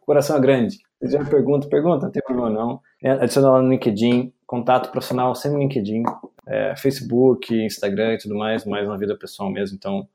coração 0.06 0.36
é 0.36 0.40
grande. 0.40 0.78
Se 1.02 1.10
tiver 1.10 1.28
pergunta, 1.28 1.68
pergunta, 1.68 2.06
não 2.06 2.12
tem 2.12 2.22
problema 2.22 2.50
não. 2.50 2.80
É, 3.02 3.10
adiciona 3.10 3.50
lá 3.50 3.62
no 3.62 3.70
LinkedIn, 3.70 4.32
contato 4.46 4.90
profissional 4.90 5.34
sempre 5.34 5.58
no 5.58 5.64
LinkedIn, 5.64 6.02
é, 6.46 6.74
Facebook, 6.76 7.54
Instagram 7.54 8.14
e 8.14 8.18
tudo 8.18 8.34
mais, 8.34 8.64
mais 8.64 8.88
na 8.88 8.96
vida 8.96 9.16
pessoal 9.16 9.50
mesmo, 9.50 9.76
então 9.76 10.08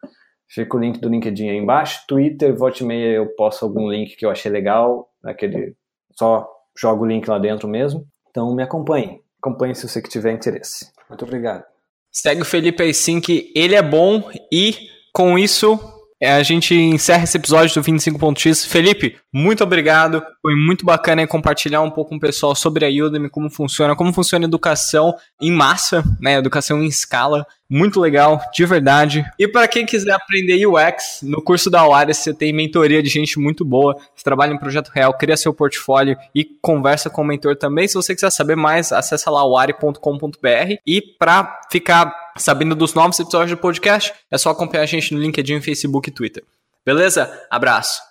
fica 0.48 0.76
o 0.76 0.80
link 0.80 1.00
do 1.00 1.10
LinkedIn 1.10 1.50
aí 1.50 1.58
embaixo. 1.58 2.04
Twitter, 2.08 2.56
volte 2.56 2.84
e 2.84 2.88
meia 2.88 3.16
eu 3.16 3.28
posto 3.36 3.64
algum 3.64 3.92
link 3.92 4.16
que 4.16 4.26
eu 4.26 4.32
achei 4.32 4.52
legal, 4.52 5.12
naquele 5.22 5.76
só 6.18 6.50
jogo 6.76 7.04
o 7.04 7.08
link 7.08 7.28
lá 7.28 7.38
dentro 7.38 7.68
mesmo. 7.68 8.08
Então 8.30 8.54
me 8.56 8.64
acompanhe. 8.64 9.22
Acompanhe 9.40 9.76
se 9.76 9.88
você 9.88 10.02
que 10.02 10.10
tiver 10.10 10.32
interesse. 10.32 10.92
Muito 11.10 11.26
obrigado. 11.26 11.77
Segue 12.12 12.42
o 12.42 12.46
Felipe 12.46 12.94
sim, 12.94 13.20
que 13.20 13.52
ele 13.56 13.76
é 13.76 13.82
bom 13.82 14.30
e 14.52 14.76
com 15.14 15.38
isso 15.38 15.97
a 16.24 16.42
gente 16.42 16.74
encerra 16.74 17.24
esse 17.24 17.38
episódio 17.38 17.76
do 17.76 17.88
25.x. 17.88 18.66
Felipe, 18.66 19.18
muito 19.32 19.64
obrigado. 19.64 20.24
Foi 20.42 20.56
muito 20.56 20.86
bacana 20.86 21.28
compartilhar 21.28 21.82
um 21.82 21.92
pouco 21.92 22.10
com 22.10 22.16
o 22.16 22.20
pessoal 22.20 22.56
sobre 22.56 22.86
a 22.86 23.06
Udemy, 23.06 23.30
como 23.30 23.50
funciona, 23.50 23.96
como 23.96 24.12
funciona 24.12 24.46
a 24.46 24.48
educação 24.48 25.16
em 25.40 25.52
massa, 25.52 26.04
né? 26.20 26.36
Educação 26.36 26.82
em 26.82 26.88
escala. 26.88 27.46
Muito 27.70 28.00
legal, 28.00 28.42
de 28.54 28.66
verdade. 28.66 29.26
E 29.38 29.48
para 29.48 29.68
quem 29.68 29.86
quiser 29.86 30.14
aprender 30.14 30.66
UX, 30.66 31.20
no 31.22 31.42
curso 31.42 31.70
da 31.70 31.82
Auária 31.82 32.14
você 32.14 32.34
tem 32.34 32.54
mentoria 32.54 33.04
de 33.04 33.10
gente 33.10 33.38
muito 33.38 33.66
boa. 33.66 33.96
Você 34.16 34.24
trabalha 34.24 34.54
em 34.54 34.58
projeto 34.58 34.90
real, 34.90 35.14
cria 35.14 35.36
seu 35.36 35.54
portfólio 35.54 36.18
e 36.34 36.46
conversa 36.62 37.10
com 37.10 37.22
o 37.22 37.26
mentor 37.26 37.58
também. 37.58 37.88
Se 37.88 37.96
você 37.96 38.16
quiser 38.16 38.32
saber 38.32 38.56
mais, 38.56 38.92
acessa 38.94 39.30
lá 39.30 39.42
auari.com.br. 39.42 40.76
E 40.86 41.02
para 41.02 41.60
ficar 41.70 42.27
sabendo 42.38 42.76
dos 42.76 42.94
novos 42.94 43.20
episódios 43.20 43.52
do 43.52 43.62
podcast, 43.62 44.14
é 44.32 44.38
só 44.38 44.50
acompanhar 44.50 44.84
a 44.84 44.88
gente 44.88 45.14
no 45.14 45.20
LinkedIn, 45.20 45.62
Facebook 45.62 46.10
e 46.10 46.14
Twitter. 46.14 46.44
Beleza? 46.86 47.46
Abraço! 47.50 48.07